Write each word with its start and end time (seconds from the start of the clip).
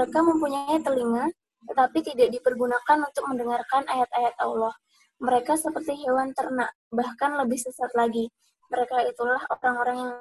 Mereka 0.00 0.16
mempunyai 0.24 0.80
telinga, 0.80 1.28
tetapi 1.68 2.00
tidak 2.00 2.32
dipergunakan 2.32 3.04
untuk 3.04 3.20
mendengarkan 3.28 3.84
ayat-ayat 3.84 4.32
Allah. 4.40 4.72
Mereka 5.20 5.60
seperti 5.60 5.92
hewan 6.08 6.32
ternak, 6.32 6.72
bahkan 6.88 7.36
lebih 7.36 7.60
sesat 7.60 7.92
lagi. 7.92 8.32
Mereka 8.72 9.12
itulah 9.12 9.44
orang-orang 9.52 10.08
yang 10.08 10.16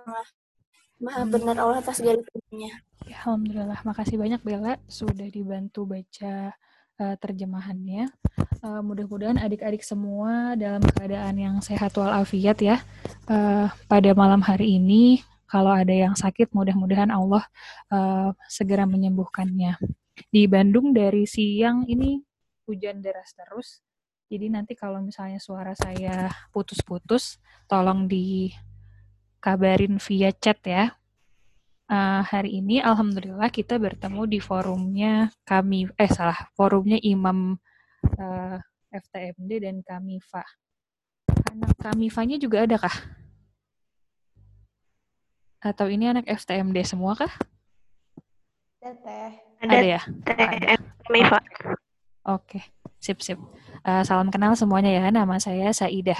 maha 0.99 1.23
benar 1.31 1.55
Allah 1.63 1.79
atas 1.79 2.03
segala 2.03 2.19
firman 2.27 2.75
Ya, 3.07 3.23
Alhamdulillah, 3.23 3.79
makasih 3.87 4.19
banyak 4.19 4.43
Bella 4.43 4.75
sudah 4.91 5.31
dibantu 5.31 5.87
baca 5.87 6.51
uh, 6.99 7.15
terjemahannya. 7.15 8.11
Uh, 8.59 8.83
mudah-mudahan 8.83 9.39
adik-adik 9.39 9.79
semua 9.79 10.59
dalam 10.59 10.83
keadaan 10.83 11.39
yang 11.39 11.55
sehat 11.63 11.95
walafiat 11.95 12.59
ya. 12.59 12.83
Uh, 13.31 13.71
pada 13.87 14.11
malam 14.11 14.43
hari 14.43 14.75
ini, 14.75 15.23
kalau 15.49 15.73
ada 15.73 15.89
yang 15.89 16.13
sakit, 16.13 16.53
mudah-mudahan 16.53 17.09
Allah 17.09 17.41
uh, 17.89 18.31
segera 18.45 18.85
menyembuhkannya. 18.85 19.81
Di 20.29 20.45
Bandung 20.45 20.93
dari 20.93 21.25
siang 21.25 21.89
ini 21.89 22.21
hujan 22.69 23.01
deras 23.01 23.33
terus. 23.33 23.81
Jadi 24.29 24.53
nanti 24.53 24.77
kalau 24.77 25.01
misalnya 25.01 25.41
suara 25.41 25.73
saya 25.73 26.29
putus-putus, 26.53 27.41
tolong 27.65 28.05
dikabarin 28.05 29.97
via 29.97 30.29
chat 30.29 30.61
ya 30.61 30.93
uh, 31.89 32.21
hari 32.21 32.61
ini 32.61 32.79
alhamdulillah 32.79 33.49
kita 33.49 33.81
bertemu 33.81 34.29
di 34.29 34.39
forumnya 34.39 35.33
kami 35.43 35.89
eh 35.97 36.11
salah 36.11 36.37
forumnya 36.53 37.01
Imam 37.01 37.57
uh, 38.21 38.57
eh, 38.57 38.57
FTMD 38.89 39.51
dan 39.65 39.81
Kamifa. 39.85 40.45
Anak 41.49 41.77
Kamifanya 41.77 42.37
juga 42.41 42.65
ada 42.65 42.77
kah? 42.77 43.18
Atau 45.59 45.91
ini 45.91 46.07
anak 46.07 46.23
FTMD 46.23 46.87
semua 46.87 47.19
kah? 47.19 47.31
Ada 48.79 48.95
teh. 48.95 49.31
Ada, 49.59 49.71
ada 49.75 49.87
ya? 49.87 50.01
Ada. 50.23 50.75
Oke, 52.31 52.63
sip 53.03 53.19
sip. 53.19 53.35
Uh, 53.83 54.03
salam 54.07 54.31
kenal 54.31 54.55
semuanya 54.55 54.87
ya. 54.87 55.11
Nama 55.11 55.35
saya 55.35 55.67
Saidah. 55.75 56.19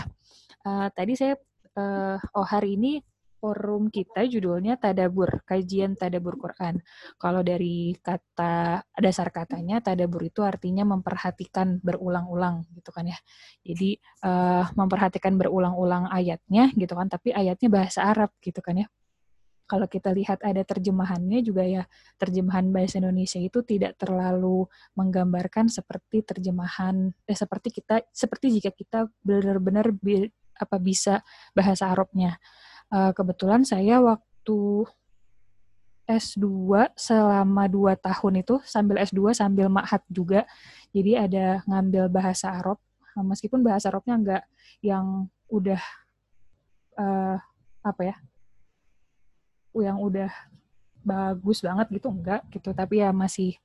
Uh, 0.67 0.91
tadi 0.91 1.15
saya 1.15 1.39
uh, 1.79 2.19
oh 2.35 2.43
hari 2.43 2.75
ini 2.75 2.99
forum 3.39 3.87
kita 3.87 4.27
judulnya 4.27 4.75
Tadabur, 4.75 5.47
kajian 5.47 5.95
Tadabur 5.95 6.35
Quran. 6.35 6.83
Kalau 7.15 7.39
dari 7.39 7.95
kata 7.95 8.83
dasar 8.99 9.31
katanya 9.31 9.79
Tadabur 9.79 10.27
itu 10.27 10.43
artinya 10.43 10.83
memperhatikan 10.83 11.79
berulang-ulang 11.79 12.67
gitu 12.75 12.91
kan 12.91 13.07
ya. 13.07 13.15
Jadi 13.63 13.95
uh, 14.27 14.67
memperhatikan 14.75 15.39
berulang-ulang 15.39 16.11
ayatnya 16.11 16.75
gitu 16.75 16.91
kan, 16.91 17.07
tapi 17.07 17.31
ayatnya 17.31 17.71
bahasa 17.71 18.03
Arab 18.03 18.35
gitu 18.43 18.59
kan 18.59 18.83
ya. 18.83 18.87
Kalau 19.69 19.85
kita 19.85 20.09
lihat 20.09 20.41
ada 20.41 20.65
terjemahannya 20.65 21.45
juga 21.45 21.61
ya 21.61 21.85
terjemahan 22.17 22.73
bahasa 22.73 22.97
Indonesia 22.97 23.37
itu 23.37 23.61
tidak 23.61 24.01
terlalu 24.01 24.65
menggambarkan 24.97 25.69
seperti 25.69 26.25
terjemahan 26.25 27.13
eh 27.29 27.37
seperti 27.37 27.69
kita 27.69 28.01
seperti 28.09 28.57
jika 28.57 28.73
kita 28.73 29.05
benar-benar 29.21 29.93
bi, 29.93 30.25
apa 30.57 30.81
bisa 30.81 31.21
bahasa 31.53 31.93
Arabnya 31.93 32.41
uh, 32.89 33.13
kebetulan 33.13 33.61
saya 33.61 34.01
waktu 34.01 34.89
S2 36.09 36.49
selama 36.97 37.69
2 37.69 37.93
tahun 38.01 38.41
itu 38.41 38.57
sambil 38.65 38.97
S2 39.05 39.37
sambil 39.37 39.69
ma'had 39.69 40.01
juga. 40.09 40.49
Jadi 40.89 41.13
ada 41.13 41.61
ngambil 41.69 42.09
bahasa 42.09 42.49
Arab 42.49 42.81
meskipun 43.13 43.61
bahasa 43.61 43.93
Arabnya 43.93 44.15
enggak 44.17 44.43
yang 44.81 45.29
udah 45.53 45.81
uh, 46.97 47.37
apa 47.85 48.01
ya? 48.01 48.15
Yang 49.83 49.99
udah 49.99 50.29
bagus 51.01 51.63
banget 51.63 51.87
gitu 51.95 52.11
enggak 52.11 52.43
gitu 52.51 52.75
tapi 52.75 53.01
ya 53.01 53.15
masih 53.15 53.55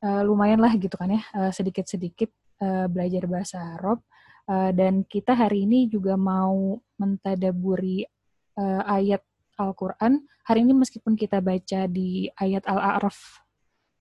uh, 0.00 0.24
lumayan 0.24 0.58
lah 0.58 0.72
gitu 0.74 0.96
kan 0.96 1.12
ya 1.12 1.22
sedikit-sedikit 1.52 2.32
uh, 2.64 2.88
belajar 2.88 3.28
bahasa 3.28 3.60
Arab 3.76 4.00
uh, 4.48 4.72
dan 4.72 5.04
kita 5.06 5.36
hari 5.36 5.68
ini 5.68 5.86
juga 5.90 6.16
mau 6.16 6.80
mentadaburi 6.96 8.08
uh, 8.58 8.82
ayat 8.86 9.22
Al-Quran. 9.58 10.22
Hari 10.42 10.66
ini 10.66 10.74
meskipun 10.74 11.14
kita 11.14 11.38
baca 11.38 11.86
di 11.86 12.26
ayat 12.34 12.66
Al-A'raf 12.66 13.46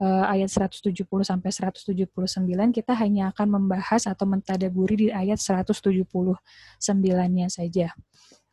uh, 0.01 0.25
ayat 0.31 0.50
170 0.50 1.06
sampai 1.22 1.51
179, 1.53 2.50
kita 2.73 2.97
hanya 2.97 3.29
akan 3.35 3.61
membahas 3.61 4.09
atau 4.09 4.25
mentadaburi 4.25 4.95
di 4.95 5.07
ayat 5.13 5.38
179-nya 5.38 7.47
saja. 7.51 7.94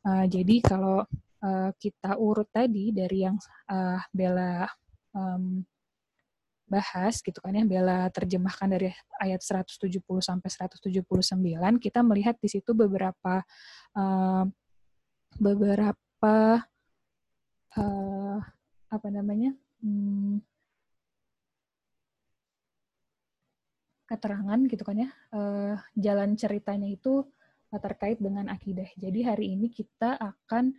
Uh, 0.05 0.29
jadi 0.29 0.61
kalau 0.61 1.09
uh, 1.43 1.71
kita 1.77 2.19
urut 2.19 2.49
tadi 2.51 2.91
dari 2.91 3.27
yang 3.27 3.37
uh, 3.71 4.01
Bella 4.11 4.67
um, 5.15 5.63
bahas 6.69 7.25
gitu 7.25 7.41
kan 7.41 7.57
ya 7.57 7.65
Bella 7.65 8.13
terjemahkan 8.13 8.69
dari 8.69 8.93
ayat 9.19 9.41
170 9.41 10.05
sampai 10.21 10.49
179 10.53 11.41
kita 11.81 12.01
melihat 12.05 12.37
di 12.37 12.49
situ 12.53 12.77
beberapa 12.77 13.41
uh, 13.97 14.45
beberapa 15.41 16.37
uh, 17.77 18.39
apa 18.89 19.09
namanya 19.09 19.57
hmm, 19.81 20.45
keterangan 24.09 24.61
gitu 24.69 24.83
kan 24.85 24.97
ya 24.97 25.11
uh, 25.33 25.77
jalan 25.97 26.37
ceritanya 26.37 26.89
itu 26.89 27.29
terkait 27.77 28.17
dengan 28.17 28.49
akidah. 28.49 28.89
Jadi 28.97 29.21
hari 29.29 29.53
ini 29.53 29.69
kita 29.69 30.17
akan 30.17 30.73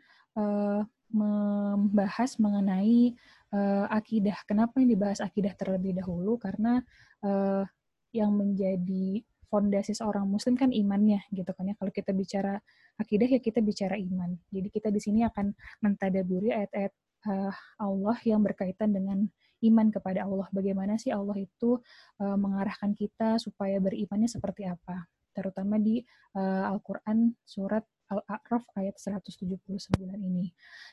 membahas 1.09 2.37
mengenai 2.37 3.17
uh, 3.53 3.85
akidah. 3.89 4.37
Kenapa 4.45 4.77
ini 4.81 4.93
dibahas 4.93 5.19
akidah 5.25 5.53
terlebih 5.57 5.97
dahulu? 5.97 6.37
Karena 6.37 6.81
uh, 7.25 7.65
yang 8.13 8.33
menjadi 8.33 9.21
fondasi 9.49 9.97
seorang 9.97 10.29
muslim 10.29 10.53
kan 10.53 10.69
imannya 10.69 11.25
gitu 11.33 11.49
kan 11.57 11.73
ya. 11.73 11.75
Kalau 11.77 11.89
kita 11.89 12.13
bicara 12.13 12.61
akidah 13.01 13.25
ya 13.25 13.41
kita 13.41 13.59
bicara 13.65 13.97
iman. 13.97 14.37
Jadi 14.53 14.67
kita 14.69 14.93
di 14.93 15.01
sini 15.01 15.25
akan 15.25 15.49
mentadaburi 15.81 16.53
ayat-ayat 16.53 16.93
uh, 17.25 17.53
Allah 17.81 18.17
yang 18.23 18.45
berkaitan 18.45 18.93
dengan 18.93 19.25
iman 19.65 19.87
kepada 19.89 20.29
Allah. 20.29 20.47
Bagaimana 20.53 21.01
sih 21.01 21.09
Allah 21.09 21.35
itu 21.41 21.81
uh, 22.21 22.37
mengarahkan 22.37 22.93
kita 22.93 23.41
supaya 23.41 23.81
berimannya 23.81 24.29
seperti 24.29 24.69
apa? 24.69 25.09
Terutama 25.33 25.81
di 25.81 26.05
uh, 26.37 26.69
Al-Qur'an 26.69 27.33
surat 27.41 27.83
Al-A'raf 28.09 28.65
ayat 28.73 28.97
179 28.97 29.69
ini. 30.17 30.49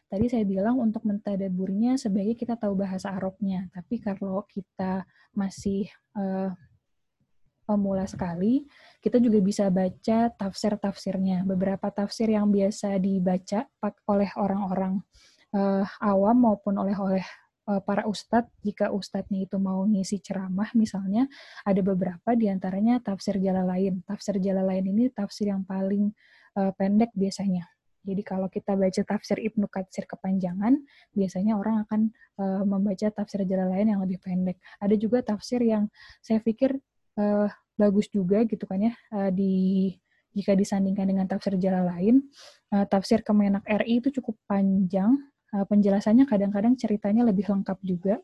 Tadi 0.07 0.27
saya 0.29 0.45
bilang 0.45 0.77
untuk 0.77 1.09
mentadaburinya 1.09 1.97
sebaiknya 1.97 2.37
kita 2.37 2.55
tahu 2.61 2.77
bahasa 2.77 3.17
Arabnya, 3.17 3.73
tapi 3.73 3.99
kalau 4.05 4.45
kita 4.45 5.09
masih 5.33 5.89
uh, 6.13 6.53
pemula 7.67 8.07
sekali, 8.07 8.69
kita 9.03 9.19
juga 9.19 9.43
bisa 9.43 9.67
baca 9.73 10.31
tafsir-tafsirnya. 10.31 11.43
Beberapa 11.43 11.91
tafsir 11.91 12.31
yang 12.31 12.53
biasa 12.55 13.01
dibaca 13.03 13.67
oleh 14.07 14.31
orang-orang 14.39 15.03
uh, 15.57 15.83
awam 15.99 16.47
maupun 16.47 16.79
oleh 16.79 16.95
oleh 16.95 17.27
uh, 17.67 17.83
para 17.83 18.07
ustadz, 18.07 18.53
jika 18.63 18.95
ustadznya 18.95 19.45
itu 19.51 19.59
mau 19.59 19.83
ngisi 19.83 20.23
ceramah 20.23 20.71
misalnya, 20.79 21.27
ada 21.67 21.83
beberapa 21.83 22.39
di 22.39 22.47
antaranya 22.47 23.03
tafsir 23.03 23.37
lain. 23.43 24.07
Tafsir 24.07 24.39
lain 24.39 24.85
ini 24.87 25.11
tafsir 25.11 25.51
yang 25.51 25.67
paling 25.67 26.15
uh, 26.57 26.73
pendek 26.75 27.13
biasanya. 27.13 27.69
Jadi 28.07 28.23
kalau 28.23 28.47
kita 28.47 28.79
baca 28.79 29.03
tafsir 29.03 29.43
Ibnu 29.43 29.67
Katsir 29.67 30.07
kepanjangan, 30.07 30.79
biasanya 31.11 31.59
orang 31.59 31.83
akan 31.83 32.01
uh, 32.39 32.63
membaca 32.63 33.11
tafsir 33.11 33.43
lain 33.43 33.87
yang 33.91 33.99
lebih 33.99 34.23
pendek. 34.23 34.63
Ada 34.79 34.95
juga 34.95 35.27
tafsir 35.27 35.59
yang 35.67 35.91
saya 36.23 36.39
pikir 36.39 36.79
uh, 37.19 37.51
bagus 37.77 38.09
juga 38.09 38.43
gitu 38.49 38.65
kan 38.65 38.81
ya 38.81 38.93
uh, 39.13 39.29
di 39.29 39.93
jika 40.37 40.53
disandingkan 40.53 41.09
dengan 41.09 41.29
tafsir 41.29 41.57
jalan 41.61 41.85
lain 41.89 42.15
uh, 42.73 42.85
tafsir 42.89 43.21
Kemenak 43.21 43.65
RI 43.65 44.01
itu 44.01 44.09
cukup 44.21 44.37
panjang 44.49 45.13
uh, 45.53 45.65
penjelasannya 45.69 46.25
kadang-kadang 46.25 46.77
ceritanya 46.77 47.25
lebih 47.25 47.49
lengkap 47.49 47.79
juga 47.85 48.21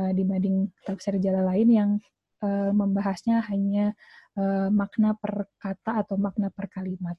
uh, 0.00 0.12
dibanding 0.16 0.72
tafsir 0.84 1.16
jalan 1.20 1.44
lain 1.44 1.68
yang 1.68 1.90
uh, 2.40 2.72
membahasnya 2.72 3.44
hanya 3.52 3.92
uh, 4.36 4.68
makna 4.72 5.16
per 5.16 5.48
kata 5.60 6.04
atau 6.04 6.16
makna 6.20 6.52
per 6.52 6.68
kalimat. 6.72 7.16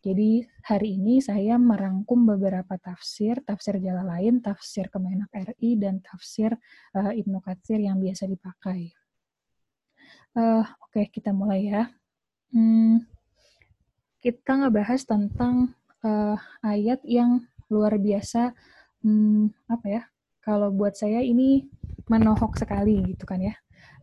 Jadi 0.00 0.48
hari 0.64 0.96
ini 0.96 1.20
saya 1.20 1.60
merangkum 1.60 2.24
beberapa 2.24 2.80
tafsir, 2.80 3.36
tafsir 3.44 3.76
jalan 3.84 4.08
lain, 4.08 4.34
tafsir 4.40 4.88
Kemenak 4.88 5.28
RI, 5.28 5.76
dan 5.76 6.00
tafsir 6.00 6.56
uh, 6.96 7.12
Ibnu 7.12 7.36
Katsir 7.44 7.84
yang 7.84 8.00
biasa 8.00 8.24
dipakai. 8.24 8.96
Uh, 10.32 10.64
Oke, 10.88 11.04
okay, 11.04 11.06
kita 11.12 11.36
mulai 11.36 11.68
ya. 11.68 11.92
Hmm, 12.48 13.04
kita 14.24 14.64
ngebahas 14.64 15.04
tentang 15.04 15.76
uh, 16.00 16.40
ayat 16.64 17.04
yang 17.04 17.44
luar 17.68 18.00
biasa. 18.00 18.56
Hmm, 19.04 19.52
apa 19.68 19.84
ya? 19.84 20.02
Kalau 20.40 20.72
buat 20.72 20.96
saya 20.96 21.20
ini 21.20 21.68
menohok 22.08 22.56
sekali 22.56 23.04
gitu 23.04 23.28
kan 23.28 23.44
ya. 23.44 23.52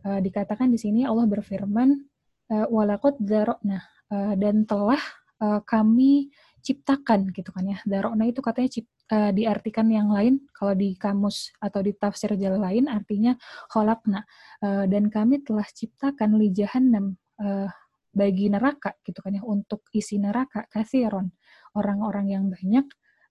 Uh, 0.06 0.22
dikatakan 0.22 0.70
di 0.70 0.78
sini 0.78 1.02
Allah 1.02 1.26
berfirman, 1.26 2.06
uh, 2.54 2.66
walakot 2.70 3.18
zarokna 3.18 3.82
uh, 4.14 4.38
dan 4.38 4.62
telah 4.62 5.02
uh, 5.42 5.60
kami 5.62 6.30
ciptakan 6.62 7.30
gitu 7.32 7.50
kan 7.54 7.64
ya. 7.64 7.78
Darokna 7.86 8.28
itu 8.28 8.42
katanya 8.42 8.70
cip, 8.70 8.86
uh, 9.10 9.30
diartikan 9.32 9.88
yang 9.88 10.10
lain 10.12 10.44
kalau 10.52 10.74
di 10.74 10.98
kamus 10.98 11.54
atau 11.62 11.80
di 11.80 11.94
tafsir 11.94 12.34
jalan 12.36 12.60
lain 12.60 12.84
artinya 12.90 13.32
kholakna. 13.70 14.26
Uh, 14.60 14.84
dan 14.90 15.08
kami 15.08 15.40
telah 15.42 15.64
ciptakan 15.64 16.36
li 16.36 16.50
jahannam 16.52 17.16
uh, 17.40 17.70
bagi 18.12 18.50
neraka 18.50 18.98
gitu 19.06 19.22
kan 19.22 19.36
ya 19.38 19.42
untuk 19.46 19.86
isi 19.94 20.18
neraka 20.18 20.66
kasiron 20.72 21.30
orang-orang 21.78 22.26
yang 22.34 22.44
banyak 22.50 22.86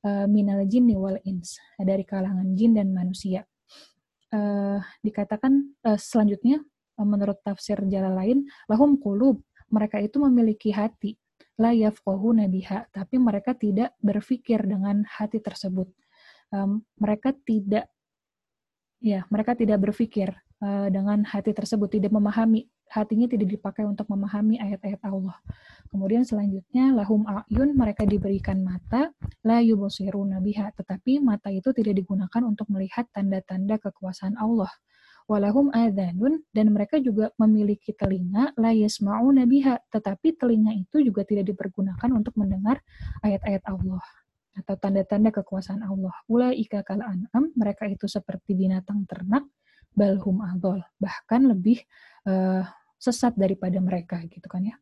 uh, 0.08 0.26
minal 0.30 0.64
jinni 0.64 0.96
wal 0.96 1.20
ins 1.28 1.60
dari 1.76 2.08
kalangan 2.08 2.56
jin 2.56 2.78
dan 2.78 2.96
manusia. 2.96 3.44
Uh, 4.28 4.84
dikatakan 5.04 5.72
uh, 5.88 5.96
selanjutnya 5.96 6.60
uh, 7.00 7.08
menurut 7.08 7.40
tafsir 7.48 7.80
jalan 7.88 8.12
lain 8.12 8.38
lahum 8.68 9.00
kulub 9.00 9.40
mereka 9.72 10.04
itu 10.04 10.20
memiliki 10.20 10.76
hati 10.76 11.16
la 11.58 11.74
yafqahu 11.74 12.38
nabiha, 12.38 12.94
tapi 12.94 13.18
mereka 13.18 13.58
tidak 13.58 13.98
berpikir 14.00 14.62
dengan 14.64 15.04
hati 15.10 15.42
tersebut. 15.42 15.90
Um, 16.54 16.86
mereka 17.02 17.34
tidak 17.34 17.90
ya, 19.02 19.26
mereka 19.34 19.58
tidak 19.58 19.82
berpikir 19.82 20.32
uh, 20.62 20.88
dengan 20.94 21.26
hati 21.26 21.52
tersebut, 21.52 21.90
tidak 21.98 22.14
memahami, 22.14 22.70
hatinya 22.88 23.28
tidak 23.28 23.58
dipakai 23.58 23.84
untuk 23.84 24.06
memahami 24.08 24.62
ayat-ayat 24.62 25.02
Allah. 25.04 25.38
Kemudian 25.90 26.24
selanjutnya 26.24 26.94
lahum 26.94 27.26
ayun, 27.26 27.74
mereka 27.74 28.06
diberikan 28.06 28.62
mata, 28.62 29.12
la 29.44 29.60
yubsiru 29.60 30.24
nabiha, 30.24 30.72
tetapi 30.78 31.20
mata 31.20 31.50
itu 31.50 31.74
tidak 31.74 31.98
digunakan 31.98 32.42
untuk 32.46 32.70
melihat 32.72 33.10
tanda-tanda 33.12 33.82
kekuasaan 33.82 34.38
Allah 34.38 34.70
walahum 35.28 35.68
adhanun 35.76 36.40
dan 36.56 36.72
mereka 36.72 37.04
juga 37.04 37.36
memiliki 37.36 37.92
telinga 37.92 38.56
la 38.56 38.72
yasma'una 38.72 39.44
biha 39.44 39.76
tetapi 39.92 40.40
telinga 40.40 40.72
itu 40.72 41.04
juga 41.04 41.28
tidak 41.28 41.52
dipergunakan 41.52 42.10
untuk 42.16 42.34
mendengar 42.40 42.80
ayat-ayat 43.22 43.64
Allah 43.68 44.04
atau 44.58 44.74
tanda-tanda 44.74 45.30
kekuasaan 45.30 45.86
Allah. 45.86 46.14
Ulaika 46.26 46.82
kal 46.82 47.06
an'am, 47.06 47.54
mereka 47.54 47.86
itu 47.86 48.10
seperti 48.10 48.58
binatang 48.58 49.06
ternak, 49.06 49.46
balhum 49.94 50.42
adol, 50.42 50.82
bahkan 50.98 51.46
lebih 51.46 51.86
uh, 52.26 52.66
sesat 52.98 53.38
daripada 53.38 53.78
mereka 53.78 54.18
gitu 54.26 54.50
kan 54.50 54.66
ya. 54.66 54.76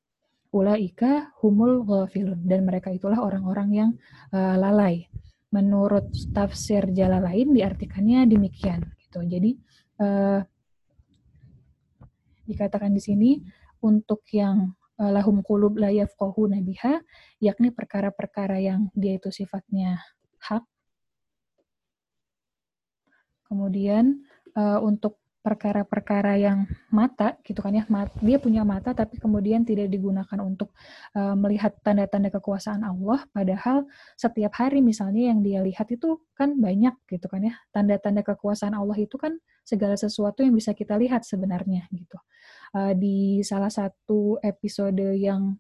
Ulaika 0.55 1.35
humul 1.43 1.83
ghafilun 1.83 2.47
dan 2.47 2.63
mereka 2.63 2.87
itulah 2.87 3.19
orang-orang 3.19 3.69
yang 3.75 3.91
uh, 4.31 4.55
lalai. 4.55 5.11
Menurut 5.51 6.11
tafsir 6.31 6.87
jala 6.95 7.19
lain 7.19 7.51
diartikannya 7.51 8.27
demikian 8.27 8.83
gitu. 9.03 9.19
Jadi 9.23 9.59
uh, 9.99 10.39
dikatakan 12.45 12.93
di 12.93 13.01
sini 13.01 13.31
untuk 13.81 14.21
yang 14.29 14.77
uh, 15.01 15.11
lahum 15.11 15.41
kulub 15.41 15.75
la 15.81 15.89
yafqahuna 15.89 16.61
biha 16.61 17.01
yakni 17.41 17.73
perkara-perkara 17.73 18.61
yang 18.61 18.87
dia 18.93 19.17
itu 19.17 19.33
sifatnya 19.33 19.99
hak. 20.39 20.63
Kemudian 23.45 24.25
uh, 24.57 24.81
untuk 24.81 25.21
perkara-perkara 25.45 26.41
yang 26.41 26.65
mata 26.89 27.37
gitu 27.45 27.61
kan 27.61 27.77
ya. 27.77 27.85
Dia 28.25 28.41
punya 28.41 28.65
mata 28.65 28.97
tapi 28.97 29.21
kemudian 29.21 29.61
tidak 29.61 29.93
digunakan 29.93 30.39
untuk 30.41 30.73
uh, 31.13 31.37
melihat 31.37 31.77
tanda-tanda 31.85 32.33
kekuasaan 32.33 32.81
Allah. 32.81 33.21
Padahal 33.29 33.85
setiap 34.17 34.57
hari 34.57 34.81
misalnya 34.81 35.29
yang 35.29 35.45
dia 35.45 35.61
lihat 35.61 35.93
itu 35.93 36.25
kan 36.33 36.57
banyak 36.57 36.97
gitu 37.05 37.29
kan 37.29 37.45
ya. 37.45 37.53
Tanda-tanda 37.69 38.25
kekuasaan 38.25 38.73
Allah 38.73 38.97
itu 38.97 39.21
kan 39.21 39.37
segala 39.61 39.93
sesuatu 39.93 40.41
yang 40.41 40.57
bisa 40.57 40.73
kita 40.73 40.97
lihat 40.97 41.21
sebenarnya 41.21 41.85
gitu. 41.93 42.17
Uh, 42.73 42.97
di 42.97 43.45
salah 43.45 43.69
satu 43.69 44.41
episode 44.41 45.13
yang 45.13 45.53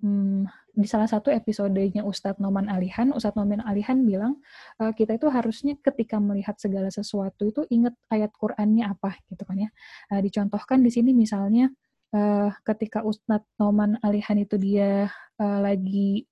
hmm, 0.00 0.48
di 0.76 0.84
salah 0.84 1.08
satu 1.08 1.32
episodenya 1.32 2.04
Ustadz 2.04 2.36
Noman 2.36 2.68
Alihan, 2.68 3.08
Ustadz 3.16 3.40
Noman 3.40 3.64
Alihan 3.64 4.04
bilang 4.04 4.44
uh, 4.76 4.92
kita 4.92 5.16
itu 5.16 5.32
harusnya 5.32 5.72
ketika 5.80 6.20
melihat 6.20 6.60
segala 6.60 6.92
sesuatu 6.92 7.48
itu 7.48 7.64
ingat 7.72 7.96
ayat 8.12 8.28
Qur'annya 8.36 8.84
apa 8.84 9.16
gitu 9.32 9.48
kan 9.48 9.56
ya. 9.56 9.70
Uh, 10.12 10.20
dicontohkan 10.20 10.84
di 10.84 10.92
sini 10.92 11.16
misalnya 11.16 11.72
uh, 12.12 12.52
ketika 12.60 13.00
Ustadz 13.00 13.48
Noman 13.56 13.96
Alihan 14.04 14.36
itu 14.36 14.60
dia 14.60 15.08
uh, 15.40 15.58
lagi 15.64 16.28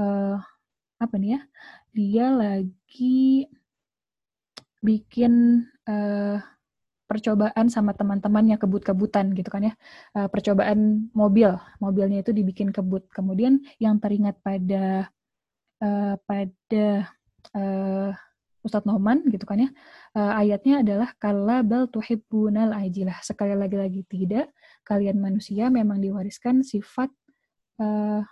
uh, 0.00 0.40
apa 0.96 1.14
nih 1.20 1.36
ya? 1.36 1.40
Dia 1.92 2.26
lagi 2.32 3.44
bikin 4.80 5.60
uh, 5.84 6.40
percobaan 7.14 7.70
sama 7.70 7.94
teman-teman 7.94 8.42
yang 8.50 8.58
kebut-kebutan 8.58 9.30
gitu 9.38 9.46
kan 9.46 9.70
ya. 9.70 9.74
Uh, 10.18 10.26
percobaan 10.26 11.06
mobil 11.14 11.54
mobilnya 11.78 12.26
itu 12.26 12.34
dibikin 12.34 12.74
kebut. 12.74 13.06
Kemudian 13.14 13.62
yang 13.78 14.02
teringat 14.02 14.42
pada 14.42 15.06
uh, 15.78 16.14
pada 16.26 16.86
uh, 17.54 18.10
Ustadz 18.64 18.88
Noman 18.88 19.20
gitu 19.28 19.44
kan 19.44 19.60
ya 19.60 19.68
uh, 20.16 20.32
ayatnya 20.40 20.80
adalah 20.80 21.12
kala 21.20 21.62
bal 21.62 21.86
tuhibbunal 21.86 22.72
ajilah. 22.74 23.20
Sekali 23.22 23.54
lagi 23.54 23.76
lagi 23.76 24.02
tidak. 24.08 24.50
Kalian 24.82 25.20
manusia 25.20 25.68
memang 25.68 26.00
diwariskan 26.00 26.64
sifat 26.64 27.12
uh, 27.78 28.24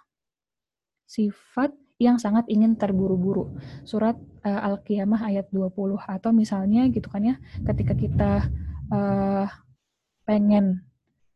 sifat 1.05 1.76
yang 2.00 2.17
sangat 2.19 2.49
ingin 2.50 2.75
terburu-buru. 2.75 3.55
Surat 3.87 4.19
uh, 4.43 4.61
Al-Qiyamah 4.73 5.23
ayat 5.23 5.46
20 5.55 6.02
atau 6.02 6.31
misalnya 6.34 6.88
gitu 6.90 7.06
kan 7.06 7.23
ya, 7.23 7.37
ketika 7.62 7.94
kita 7.94 8.31
uh, 8.93 9.49
pengen 10.29 10.85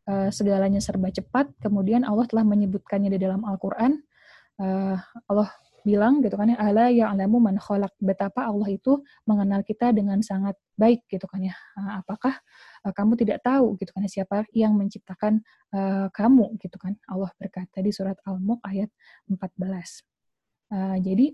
uh, 0.07 0.29
segalanya 0.29 0.79
serba 0.79 1.09
cepat, 1.09 1.49
kemudian 1.59 2.05
Allah 2.05 2.29
telah 2.29 2.45
menyebutkannya 2.45 3.11
di 3.11 3.19
dalam 3.19 3.43
Al-Qur'an. 3.43 3.99
Uh, 4.57 4.97
Allah 5.29 5.49
bilang 5.87 6.19
gitu 6.19 6.35
kan 6.35 6.51
ya, 6.51 6.57
ala 6.59 6.91
ya'lamu 6.91 7.39
man 7.39 7.55
khalaq. 7.55 7.95
Betapa 8.03 8.43
Allah 8.43 8.67
itu 8.67 8.99
mengenal 9.23 9.63
kita 9.63 9.95
dengan 9.95 10.19
sangat 10.19 10.59
baik 10.75 11.07
gitu 11.07 11.23
kan 11.31 11.39
ya. 11.39 11.55
Apakah 12.03 12.35
uh, 12.83 12.91
kamu 12.91 13.15
tidak 13.15 13.39
tahu 13.45 13.79
gitu 13.79 13.95
kan 13.95 14.03
ya, 14.03 14.11
siapa 14.21 14.43
yang 14.51 14.75
menciptakan 14.75 15.39
uh, 15.71 16.11
kamu 16.11 16.59
gitu 16.59 16.75
kan. 16.75 16.99
Allah 17.07 17.31
berkata 17.39 17.79
di 17.79 17.95
surat 17.95 18.19
Al-Mulk 18.27 18.59
ayat 18.67 18.91
14. 19.31 19.39
Uh, 20.67 20.97
jadi 20.99 21.31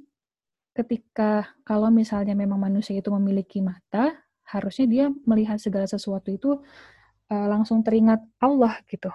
ketika 0.78 1.50
kalau 1.66 1.90
misalnya 1.90 2.38
memang 2.38 2.62
manusia 2.62 2.98
itu 2.98 3.10
memiliki 3.10 3.62
mata, 3.62 4.14
harusnya 4.54 4.86
dia 4.86 5.06
melihat 5.26 5.58
segala 5.58 5.90
sesuatu 5.90 6.30
itu 6.30 6.62
uh, 7.34 7.48
langsung 7.50 7.82
teringat 7.82 8.22
Allah 8.38 8.78
gitu. 8.86 9.10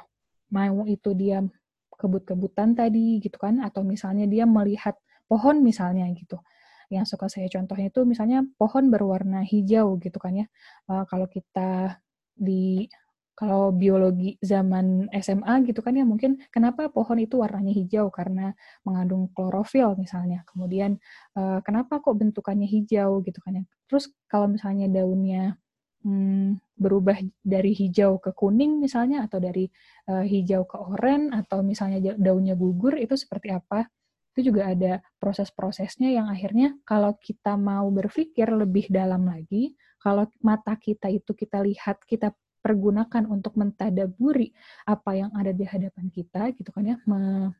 Mau 0.50 0.82
itu 0.90 1.14
dia 1.14 1.46
kebut-kebutan 1.94 2.74
tadi 2.74 3.22
gitu 3.22 3.38
kan, 3.38 3.62
atau 3.62 3.86
misalnya 3.86 4.26
dia 4.26 4.44
melihat 4.44 4.98
pohon 5.30 5.62
misalnya 5.62 6.10
gitu. 6.14 6.42
Yang 6.90 7.14
suka 7.14 7.30
saya 7.30 7.46
contohnya 7.52 7.92
itu 7.92 8.02
misalnya 8.02 8.42
pohon 8.58 8.90
berwarna 8.90 9.46
hijau 9.46 10.00
gitu 10.02 10.18
kan 10.18 10.34
ya. 10.42 10.46
Uh, 10.90 11.06
kalau 11.06 11.30
kita 11.30 12.02
di 12.34 12.90
kalau 13.38 13.70
biologi 13.70 14.34
zaman 14.42 15.06
SMA 15.14 15.62
gitu 15.70 15.78
kan 15.78 15.94
ya 15.94 16.02
mungkin 16.02 16.42
kenapa 16.50 16.90
pohon 16.90 17.22
itu 17.22 17.38
warnanya 17.38 17.70
hijau 17.70 18.10
karena 18.10 18.50
mengandung 18.82 19.30
klorofil 19.30 19.94
misalnya. 19.94 20.42
Kemudian 20.42 20.98
uh, 21.38 21.62
kenapa 21.62 22.02
kok 22.02 22.18
bentukannya 22.18 22.66
hijau 22.66 23.22
gitu 23.22 23.38
kan 23.38 23.62
ya. 23.62 23.64
Terus 23.86 24.10
kalau 24.26 24.50
misalnya 24.50 24.90
daunnya 24.90 25.54
hmm, 26.02 26.58
berubah 26.74 27.22
dari 27.38 27.78
hijau 27.78 28.18
ke 28.18 28.34
kuning 28.34 28.82
misalnya 28.82 29.22
atau 29.30 29.38
dari 29.38 29.70
uh, 30.10 30.26
hijau 30.26 30.66
ke 30.66 30.74
oranye 30.74 31.30
atau 31.30 31.62
misalnya 31.62 32.18
daunnya 32.18 32.58
gugur 32.58 32.98
itu 32.98 33.14
seperti 33.14 33.54
apa? 33.54 33.86
Itu 34.34 34.50
juga 34.50 34.74
ada 34.74 34.98
proses-prosesnya 35.22 36.10
yang 36.10 36.26
akhirnya 36.26 36.74
kalau 36.82 37.14
kita 37.22 37.54
mau 37.54 37.86
berpikir 37.94 38.50
lebih 38.50 38.90
dalam 38.90 39.30
lagi, 39.30 39.78
kalau 40.02 40.26
mata 40.42 40.74
kita 40.74 41.06
itu 41.06 41.38
kita 41.38 41.62
lihat, 41.62 42.02
kita 42.02 42.34
pergunakan 42.58 43.24
untuk 43.30 43.54
mentadaburi 43.54 44.50
apa 44.84 45.10
yang 45.14 45.30
ada 45.34 45.54
di 45.54 45.64
hadapan 45.64 46.06
kita 46.10 46.50
gitu 46.54 46.70
kan 46.74 46.84
ya 46.84 46.96
me, 47.06 47.52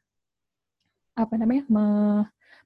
apa 1.18 1.34
namanya 1.38 1.64
me, 1.70 1.84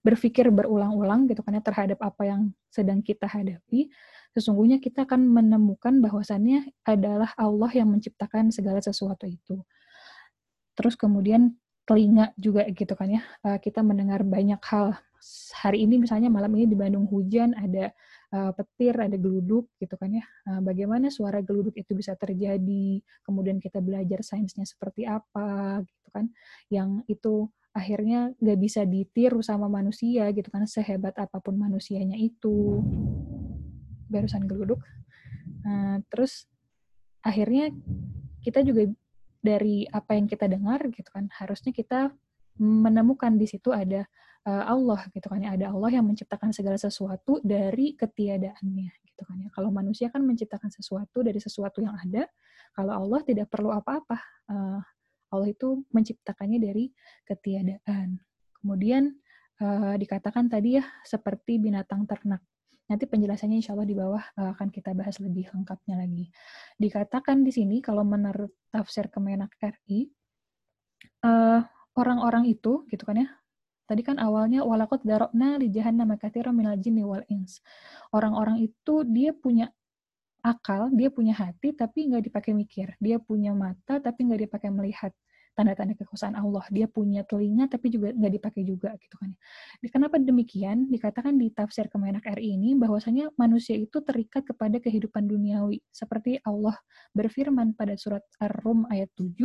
berpikir 0.03 0.51
berulang-ulang 0.51 1.31
gitu 1.31 1.41
kan 1.47 1.57
ya 1.57 1.63
terhadap 1.63 1.99
apa 2.03 2.23
yang 2.27 2.51
sedang 2.73 3.01
kita 3.01 3.31
hadapi 3.31 3.93
sesungguhnya 4.33 4.81
kita 4.81 5.05
akan 5.05 5.29
menemukan 5.29 6.01
bahwasannya 6.01 6.73
adalah 6.89 7.37
Allah 7.37 7.71
yang 7.77 7.93
menciptakan 7.93 8.49
segala 8.49 8.81
sesuatu 8.81 9.29
itu. 9.29 9.61
Terus 10.73 10.97
kemudian 10.97 11.53
telinga 11.85 12.33
juga 12.41 12.65
gitu 12.73 12.95
kan 12.97 13.11
ya 13.11 13.23
eh, 13.45 13.59
kita 13.61 13.85
mendengar 13.85 14.25
banyak 14.25 14.59
hal 14.65 14.97
hari 15.55 15.87
ini 15.87 16.03
misalnya 16.03 16.27
malam 16.27 16.51
ini 16.59 16.67
di 16.67 16.75
Bandung 16.75 17.07
hujan 17.07 17.55
ada 17.55 17.95
uh, 18.35 18.51
petir, 18.51 18.99
ada 18.99 19.15
geluduk 19.15 19.71
gitu 19.79 19.95
kan 19.95 20.11
ya. 20.11 20.25
Uh, 20.49 20.61
bagaimana 20.61 21.09
suara 21.15 21.39
geluduk 21.39 21.79
itu 21.79 21.95
bisa 21.95 22.19
terjadi? 22.19 22.99
Kemudian 23.23 23.63
kita 23.63 23.79
belajar 23.79 24.27
sainsnya 24.27 24.67
seperti 24.67 25.07
apa 25.07 25.81
gitu 25.87 26.09
kan. 26.11 26.27
Yang 26.67 26.91
itu 27.07 27.35
akhirnya 27.73 28.35
nggak 28.37 28.59
bisa 28.61 28.85
ditiru 28.85 29.41
sama 29.41 29.71
manusia 29.71 30.29
gitu 30.35 30.51
kan 30.53 30.67
sehebat 30.67 31.15
apa 31.15 31.39
pun 31.39 31.55
manusianya 31.55 32.19
itu. 32.19 32.83
Barusan 34.11 34.51
geluduk. 34.51 34.83
Uh, 35.63 36.03
terus 36.11 36.51
akhirnya 37.23 37.71
kita 38.43 38.67
juga 38.67 38.91
dari 39.43 39.87
apa 39.87 40.19
yang 40.19 40.27
kita 40.27 40.51
dengar 40.51 40.83
gitu 40.91 41.07
kan 41.11 41.31
harusnya 41.35 41.71
kita 41.75 42.11
menemukan 42.59 43.35
di 43.35 43.47
situ 43.47 43.75
ada 43.75 44.07
uh, 44.47 44.65
Allah 44.67 45.07
gitu 45.15 45.27
kan 45.31 45.43
ya. 45.43 45.55
Ada 45.55 45.71
Allah 45.71 45.91
yang 46.01 46.07
menciptakan 46.07 46.51
segala 46.51 46.79
sesuatu 46.79 47.39
dari 47.43 47.95
ketiadaannya 47.95 48.91
gitu 49.07 49.23
kan 49.23 49.37
ya. 49.39 49.49
Kalau 49.55 49.71
manusia 49.71 50.11
kan 50.11 50.23
menciptakan 50.27 50.71
sesuatu 50.71 51.23
dari 51.23 51.39
sesuatu 51.39 51.83
yang 51.83 51.95
ada. 51.95 52.27
Kalau 52.73 52.93
Allah 53.05 53.21
tidak 53.23 53.53
perlu 53.53 53.71
apa-apa 53.71 54.19
uh, 54.49 54.81
Allah 55.33 55.49
itu 55.49 55.85
menciptakannya 55.93 56.59
dari 56.61 56.89
ketiadaan. 57.25 58.21
Kemudian 58.61 59.13
uh, 59.61 59.95
dikatakan 59.97 60.49
tadi 60.49 60.81
ya 60.81 60.85
seperti 61.05 61.61
binatang 61.61 62.05
ternak. 62.09 62.43
Nanti 62.91 63.09
penjelasannya 63.09 63.63
insya 63.63 63.73
Allah 63.73 63.89
di 63.89 63.97
bawah 63.97 64.21
uh, 64.37 64.53
akan 64.57 64.69
kita 64.69 64.93
bahas 64.93 65.17
lebih 65.21 65.49
lengkapnya 65.53 65.97
lagi. 65.97 66.29
Dikatakan 66.77 67.41
di 67.41 67.53
sini 67.53 67.81
kalau 67.81 68.05
menurut 68.05 68.53
tafsir 68.69 69.09
Kemenak 69.09 69.57
RI, 69.61 70.13
orang-orang 71.97 72.49
itu 72.49 72.85
gitu 72.89 73.05
kan 73.05 73.21
ya 73.21 73.29
tadi 73.93 74.01
kan 74.09 74.17
awalnya 74.17 74.65
walakot 74.65 75.05
darokna 75.05 75.61
li 75.61 75.69
jahannam 75.69 76.17
katsiran 76.17 76.57
minal 76.57 76.81
jinni 76.81 77.05
wal 77.05 77.21
ins. 77.29 77.61
Orang-orang 78.09 78.65
itu 78.65 79.05
dia 79.05 79.37
punya 79.37 79.69
akal 80.41 80.91
dia 80.91 81.13
punya 81.13 81.37
hati 81.37 81.77
tapi 81.77 82.09
nggak 82.09 82.33
dipakai 82.33 82.57
mikir. 82.57 82.97
Dia 82.97 83.21
punya 83.21 83.53
mata 83.53 84.01
tapi 84.01 84.25
nggak 84.25 84.49
dipakai 84.49 84.73
melihat. 84.73 85.13
Tanda-tanda 85.53 85.93
kekuasaan 86.01 86.33
Allah. 86.33 86.65
Dia 86.73 86.89
punya 86.89 87.29
telinga 87.29 87.69
tapi 87.69 87.93
juga 87.93 88.09
nggak 88.17 88.33
dipakai 88.41 88.65
juga 88.65 88.97
gitu 88.97 89.21
kan 89.21 89.37
kenapa 89.93 90.17
demikian? 90.17 90.89
Dikatakan 90.89 91.37
di 91.37 91.53
tafsir 91.53 91.93
Kemenak 91.93 92.25
RI 92.25 92.57
ini 92.57 92.73
bahwasanya 92.73 93.29
manusia 93.37 93.77
itu 93.77 94.01
terikat 94.01 94.49
kepada 94.49 94.81
kehidupan 94.81 95.29
duniawi. 95.29 95.85
Seperti 95.93 96.41
Allah 96.49 96.81
berfirman 97.13 97.77
pada 97.77 98.01
surat 98.01 98.25
Ar-Rum 98.41 98.89
ayat 98.89 99.13
7 99.13 99.37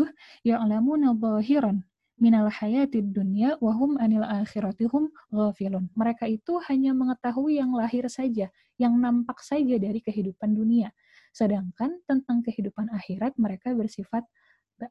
ya'lamuna 0.48 1.12
dhahiran 1.12 1.84
minal 2.17 2.50
hayatid 2.50 3.13
dunya 3.13 3.55
wahum 3.62 3.95
anil 4.01 4.25
akhiratihum 4.25 5.09
ghafilun. 5.29 5.89
Mereka 5.93 6.25
itu 6.25 6.57
hanya 6.65 6.91
mengetahui 6.97 7.62
yang 7.62 7.71
lahir 7.77 8.09
saja, 8.09 8.50
yang 8.81 8.97
nampak 8.97 9.38
saja 9.45 9.77
dari 9.77 10.01
kehidupan 10.01 10.57
dunia. 10.57 10.89
Sedangkan 11.29 12.01
tentang 12.09 12.41
kehidupan 12.41 12.89
akhirat 12.89 13.38
mereka 13.38 13.74
bersifat 13.77 14.25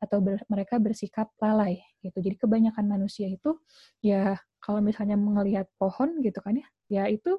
atau 0.02 0.18
ber, 0.18 0.42
mereka 0.50 0.78
bersikap 0.83 1.30
lalai 1.38 1.78
gitu. 2.02 2.18
Jadi 2.18 2.37
kebanyakan 2.38 2.87
manusia 2.87 3.30
itu 3.30 3.59
ya 4.02 4.38
kalau 4.59 4.83
misalnya 4.83 5.14
melihat 5.14 5.71
pohon 5.78 6.23
gitu 6.23 6.42
kan 6.42 6.59
ya, 6.59 6.66
ya 6.90 7.02
itu 7.11 7.38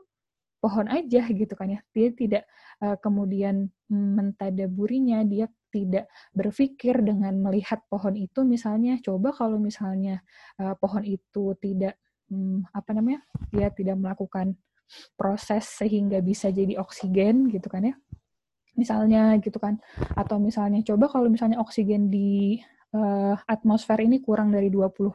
pohon 0.64 0.88
aja 0.92 1.28
gitu 1.28 1.54
kan 1.56 1.72
ya. 1.76 1.80
Dia 1.96 2.08
tidak 2.16 2.44
uh, 2.84 2.96
kemudian 3.00 3.72
mentadaburinya, 3.92 5.24
dia 5.28 5.48
tidak 5.78 6.10
berpikir 6.34 7.06
dengan 7.06 7.38
melihat 7.38 7.86
pohon 7.86 8.18
itu 8.18 8.42
misalnya 8.42 8.98
coba 9.06 9.30
kalau 9.30 9.62
misalnya 9.62 10.26
uh, 10.58 10.74
pohon 10.82 11.06
itu 11.06 11.54
tidak 11.62 12.02
um, 12.34 12.66
apa 12.74 12.90
namanya? 12.98 13.22
dia 13.54 13.70
tidak 13.70 14.02
melakukan 14.02 14.58
proses 15.14 15.70
sehingga 15.70 16.18
bisa 16.26 16.50
jadi 16.50 16.82
oksigen 16.82 17.54
gitu 17.54 17.70
kan 17.70 17.94
ya. 17.94 17.96
Misalnya 18.74 19.38
gitu 19.38 19.62
kan. 19.62 19.78
Atau 20.18 20.42
misalnya 20.42 20.82
coba 20.82 21.06
kalau 21.14 21.30
misalnya 21.30 21.62
oksigen 21.62 22.10
di 22.10 22.58
uh, 22.98 23.38
atmosfer 23.46 24.02
ini 24.02 24.18
kurang 24.26 24.50
dari 24.50 24.74
20%, 24.74 25.14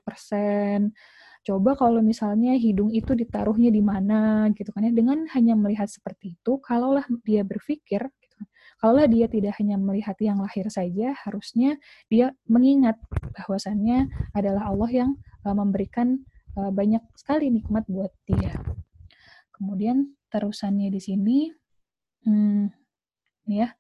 Coba 1.43 1.75
kalau 1.75 1.99
misalnya 2.07 2.55
hidung 2.55 2.95
itu 2.95 3.19
ditaruhnya 3.19 3.75
di 3.75 3.83
mana 3.83 4.47
gitu 4.55 4.71
kan 4.71 4.87
ya. 4.87 4.95
Dengan 4.95 5.27
hanya 5.35 5.59
melihat 5.59 5.91
seperti 5.91 6.39
itu, 6.39 6.63
kalaulah 6.63 7.03
dia 7.27 7.43
berpikir 7.43 8.07
kalaulah 8.83 9.07
dia 9.07 9.31
tidak 9.31 9.55
hanya 9.63 9.79
melihat 9.79 10.19
yang 10.19 10.43
lahir 10.43 10.67
saja, 10.67 11.15
harusnya 11.23 11.79
dia 12.11 12.35
mengingat 12.51 12.99
bahwasannya 13.39 14.11
adalah 14.35 14.75
Allah 14.75 14.91
yang 14.91 15.11
uh, 15.47 15.55
memberikan 15.55 16.19
uh, 16.59 16.75
banyak 16.75 16.99
sekali 17.15 17.55
nikmat 17.55 17.87
buat 17.87 18.11
dia. 18.27 18.59
Kemudian 19.55 20.19
terusannya 20.35 20.91
di 20.91 20.99
sini, 20.99 21.39
hmm, 22.27 22.75
ya, 23.55 23.71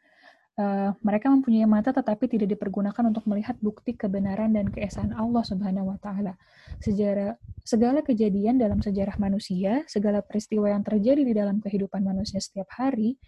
uh, 0.63 0.95
mereka 1.03 1.35
mempunyai 1.35 1.67
mata 1.67 1.91
tetapi 1.91 2.39
tidak 2.39 2.55
dipergunakan 2.55 3.03
untuk 3.03 3.27
melihat 3.27 3.59
bukti 3.59 3.99
kebenaran 3.99 4.55
dan 4.55 4.71
keesaan 4.71 5.19
Allah 5.19 5.43
Subhanahu 5.43 5.91
wa 5.91 5.99
taala. 5.99 6.39
Sejarah 6.79 7.35
segala 7.67 8.07
kejadian 8.07 8.55
dalam 8.55 8.79
sejarah 8.79 9.19
manusia, 9.19 9.83
segala 9.91 10.23
peristiwa 10.23 10.71
yang 10.71 10.87
terjadi 10.87 11.27
di 11.27 11.35
dalam 11.35 11.59
kehidupan 11.59 12.07
manusia 12.07 12.39
setiap 12.39 12.71
hari 12.79 13.19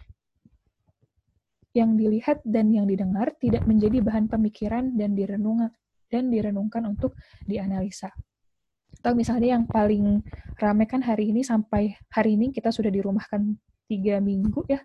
yang 1.75 1.99
dilihat 1.99 2.39
dan 2.47 2.71
yang 2.71 2.87
didengar 2.87 3.35
tidak 3.35 3.67
menjadi 3.67 3.99
bahan 3.99 4.31
pemikiran 4.31 4.95
dan 4.95 5.11
direnung 5.11 5.67
dan 6.07 6.31
direnungkan 6.31 6.87
untuk 6.87 7.19
dianalisa. 7.43 8.15
Atau 8.95 9.11
misalnya 9.11 9.59
yang 9.59 9.67
paling 9.67 10.23
ramai 10.55 10.87
kan 10.87 11.03
hari 11.03 11.35
ini 11.35 11.43
sampai 11.43 11.99
hari 12.07 12.39
ini 12.39 12.55
kita 12.55 12.71
sudah 12.71 12.87
dirumahkan 12.87 13.59
tiga 13.91 14.23
minggu 14.23 14.65
ya 14.71 14.81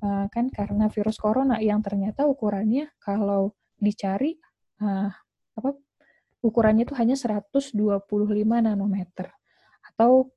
uh, 0.00 0.26
kan 0.32 0.48
karena 0.48 0.88
virus 0.88 1.20
corona 1.20 1.60
yang 1.60 1.84
ternyata 1.84 2.24
ukurannya 2.24 2.88
kalau 3.00 3.52
dicari 3.76 4.36
uh, 4.80 5.10
apa 5.56 5.70
ukurannya 6.40 6.88
itu 6.88 6.96
hanya 6.96 7.16
125 7.16 7.76
nanometer 8.48 9.28
atau 9.92 10.32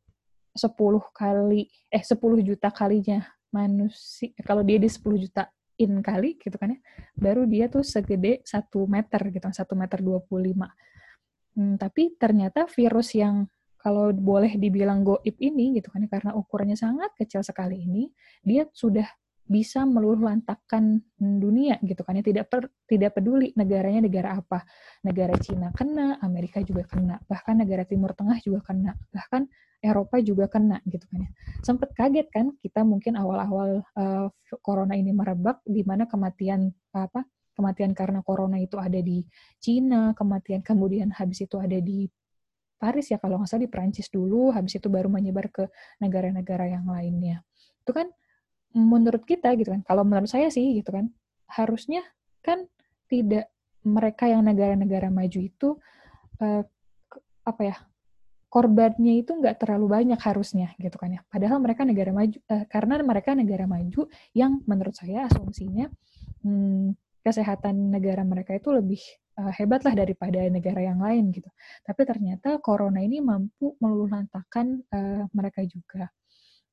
10 0.53 0.67
kali 1.15 1.71
eh 1.89 2.03
10 2.03 2.19
juta 2.43 2.69
kalinya 2.69 3.23
manusia 3.49 4.35
kalau 4.43 4.61
dia 4.61 4.77
di 4.77 4.89
10 4.91 4.99
juta 5.23 5.47
in 5.83 5.99
kali 5.99 6.39
gitu 6.39 6.55
kan 6.55 6.73
ya 6.73 6.79
baru 7.13 7.43
dia 7.45 7.67
tuh 7.67 7.83
segede 7.83 8.41
1 8.47 8.71
meter 8.87 9.21
gitu 9.29 9.45
1 9.45 9.59
meter 9.75 9.99
25 9.99 11.59
hmm, 11.59 11.75
tapi 11.77 12.15
ternyata 12.15 12.65
virus 12.71 13.13
yang 13.13 13.45
kalau 13.83 14.15
boleh 14.15 14.55
dibilang 14.55 15.03
goib 15.03 15.35
ini 15.43 15.75
gitu 15.75 15.91
kan 15.91 16.07
ya, 16.07 16.09
karena 16.09 16.31
ukurannya 16.39 16.79
sangat 16.79 17.11
kecil 17.19 17.43
sekali 17.43 17.83
ini 17.83 18.07
dia 18.39 18.63
sudah 18.71 19.03
bisa 19.43 19.83
meluluh 19.83 20.23
lantakan 20.31 21.03
dunia 21.19 21.75
gitu 21.83 21.99
kan 22.07 22.15
ya. 22.15 22.23
Tidak 22.23 22.45
per, 22.47 22.71
tidak 22.87 23.19
peduli 23.19 23.51
negaranya 23.59 24.07
negara 24.07 24.39
apa. 24.39 24.63
Negara 25.03 25.35
Cina 25.35 25.75
kena 25.75 26.15
Amerika 26.23 26.63
juga 26.63 26.87
kena 26.87 27.19
bahkan 27.27 27.59
negara 27.59 27.83
Timur 27.83 28.15
Tengah 28.15 28.39
juga 28.39 28.63
kena. 28.63 28.95
Bahkan 29.11 29.41
Eropa 29.83 30.23
juga 30.23 30.47
kena 30.47 30.79
gitu 30.87 31.03
kan 31.11 31.27
ya. 31.27 31.29
Sempat 31.59 31.91
kaget 31.91 32.27
kan 32.31 32.55
kita 32.63 32.87
mungkin 32.87 33.19
awal-awal 33.19 33.83
uh, 33.99 34.31
corona 34.63 34.95
ini 34.95 35.11
merebak 35.11 35.59
di 35.67 35.83
mana 35.83 36.07
kematian 36.07 36.71
apa 36.95 37.27
kematian 37.53 37.91
karena 37.91 38.23
corona 38.23 38.57
itu 38.57 38.79
ada 38.79 38.97
di 38.97 39.21
Cina 39.59 40.15
kematian 40.15 40.63
kemudian 40.63 41.11
habis 41.11 41.43
itu 41.43 41.59
ada 41.59 41.77
di 41.77 42.07
Paris 42.79 43.11
ya 43.11 43.19
kalau 43.19 43.39
nggak 43.39 43.47
salah 43.51 43.63
di 43.63 43.71
Prancis 43.71 44.07
dulu 44.07 44.51
habis 44.55 44.79
itu 44.79 44.87
baru 44.87 45.11
menyebar 45.11 45.51
ke 45.51 45.67
negara-negara 45.99 46.71
yang 46.71 46.87
lainnya. 46.87 47.43
Itu 47.83 47.91
kan 47.91 48.07
menurut 48.73 49.27
kita 49.27 49.53
gitu 49.59 49.69
kan 49.69 49.85
kalau 49.85 50.01
menurut 50.01 50.31
saya 50.31 50.49
sih 50.49 50.81
gitu 50.81 50.89
kan 50.89 51.13
harusnya 51.45 52.01
kan 52.41 52.65
tidak 53.05 53.53
mereka 53.85 54.25
yang 54.25 54.41
negara-negara 54.41 55.13
maju 55.13 55.39
itu 55.39 55.77
uh, 56.41 56.63
apa 57.45 57.61
ya 57.61 57.75
korbannya 58.53 59.25
itu 59.25 59.33
nggak 59.33 59.65
terlalu 59.65 59.89
banyak 59.89 60.21
harusnya 60.21 60.77
gitu 60.77 60.93
kan 61.01 61.09
ya. 61.09 61.21
Padahal 61.25 61.57
mereka 61.57 61.81
negara 61.89 62.13
maju 62.13 62.37
uh, 62.53 62.65
karena 62.69 62.93
mereka 63.01 63.33
negara 63.33 63.65
maju 63.65 64.05
yang 64.37 64.61
menurut 64.69 64.93
saya 64.93 65.25
asumsinya 65.25 65.89
hmm, 66.45 66.93
kesehatan 67.25 67.89
negara 67.89 68.21
mereka 68.21 68.53
itu 68.53 68.69
lebih 68.69 69.01
uh, 69.41 69.49
hebat 69.57 69.81
lah 69.81 69.97
daripada 69.97 70.37
negara 70.53 70.85
yang 70.85 71.01
lain 71.01 71.33
gitu. 71.33 71.49
Tapi 71.81 72.01
ternyata 72.05 72.61
corona 72.61 73.01
ini 73.01 73.25
mampu 73.25 73.73
meluluhlantakan 73.81 74.85
uh, 74.85 75.25
mereka 75.33 75.65
juga. 75.65 76.13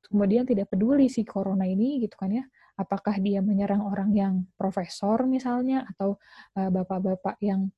Kemudian 0.05 0.45
tidak 0.45 0.69
peduli 0.69 1.09
si 1.09 1.25
corona 1.25 1.65
ini 1.65 1.97
gitu 2.05 2.13
kan 2.13 2.29
ya 2.29 2.45
apakah 2.77 3.17
dia 3.21 3.41
menyerang 3.41 3.85
orang 3.85 4.09
yang 4.13 4.33
profesor 4.53 5.25
misalnya 5.25 5.85
atau 5.93 6.17
uh, 6.57 6.69
bapak-bapak 6.69 7.41
yang 7.41 7.69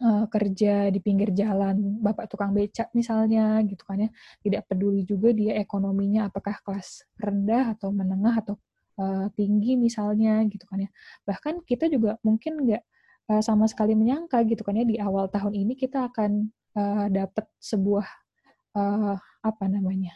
uh, 0.00 0.24
kerja 0.32 0.88
di 0.88 0.98
pinggir 1.02 1.34
jalan 1.36 2.00
bapak 2.00 2.30
tukang 2.32 2.56
becak 2.56 2.88
misalnya 2.96 3.60
gitu 3.66 3.82
kan 3.84 4.06
ya. 4.06 4.10
Tidak 4.40 4.62
peduli 4.64 5.04
juga 5.04 5.34
dia 5.36 5.58
ekonominya 5.60 6.32
apakah 6.32 6.56
kelas 6.64 7.04
rendah 7.20 7.76
atau 7.76 7.92
menengah 7.92 8.40
atau 8.40 8.54
uh, 8.96 9.28
tinggi 9.36 9.76
misalnya 9.76 10.40
gitu 10.48 10.64
kan 10.64 10.86
ya. 10.86 10.90
Bahkan 11.28 11.66
kita 11.68 11.90
juga 11.92 12.16
mungkin 12.24 12.64
nggak 12.64 12.82
uh, 13.32 13.42
sama 13.44 13.68
sekali 13.68 13.92
menyangka 13.92 14.40
gitu 14.48 14.64
kan 14.64 14.78
ya 14.78 14.84
di 14.88 14.96
awal 14.96 15.28
tahun 15.28 15.52
ini 15.52 15.76
kita 15.76 16.08
akan 16.08 16.48
uh, 16.76 17.06
dapat 17.12 17.44
sebuah 17.60 18.06
uh, 18.76 19.16
apa 19.42 19.64
namanya 19.68 20.14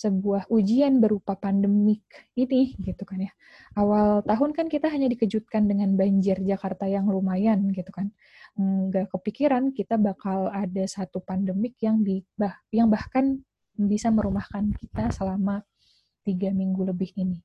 sebuah 0.00 0.48
ujian 0.48 0.96
berupa 0.96 1.36
pandemik 1.36 2.00
ini 2.32 2.72
gitu 2.80 3.04
kan 3.04 3.20
ya. 3.20 3.32
Awal 3.76 4.24
tahun 4.24 4.50
kan 4.56 4.66
kita 4.72 4.88
hanya 4.88 5.12
dikejutkan 5.12 5.68
dengan 5.68 5.92
banjir 6.00 6.40
Jakarta 6.40 6.88
yang 6.88 7.04
lumayan 7.12 7.68
gitu 7.76 7.92
kan. 7.92 8.08
Nggak 8.56 9.12
kepikiran 9.12 9.76
kita 9.76 10.00
bakal 10.00 10.48
ada 10.48 10.84
satu 10.88 11.20
pandemik 11.20 11.76
yang 11.84 12.00
di 12.00 12.24
bah, 12.32 12.56
yang 12.72 12.88
bahkan 12.88 13.44
bisa 13.76 14.08
merumahkan 14.08 14.72
kita 14.80 15.12
selama 15.12 15.60
tiga 16.24 16.48
minggu 16.48 16.80
lebih 16.88 17.12
ini 17.20 17.44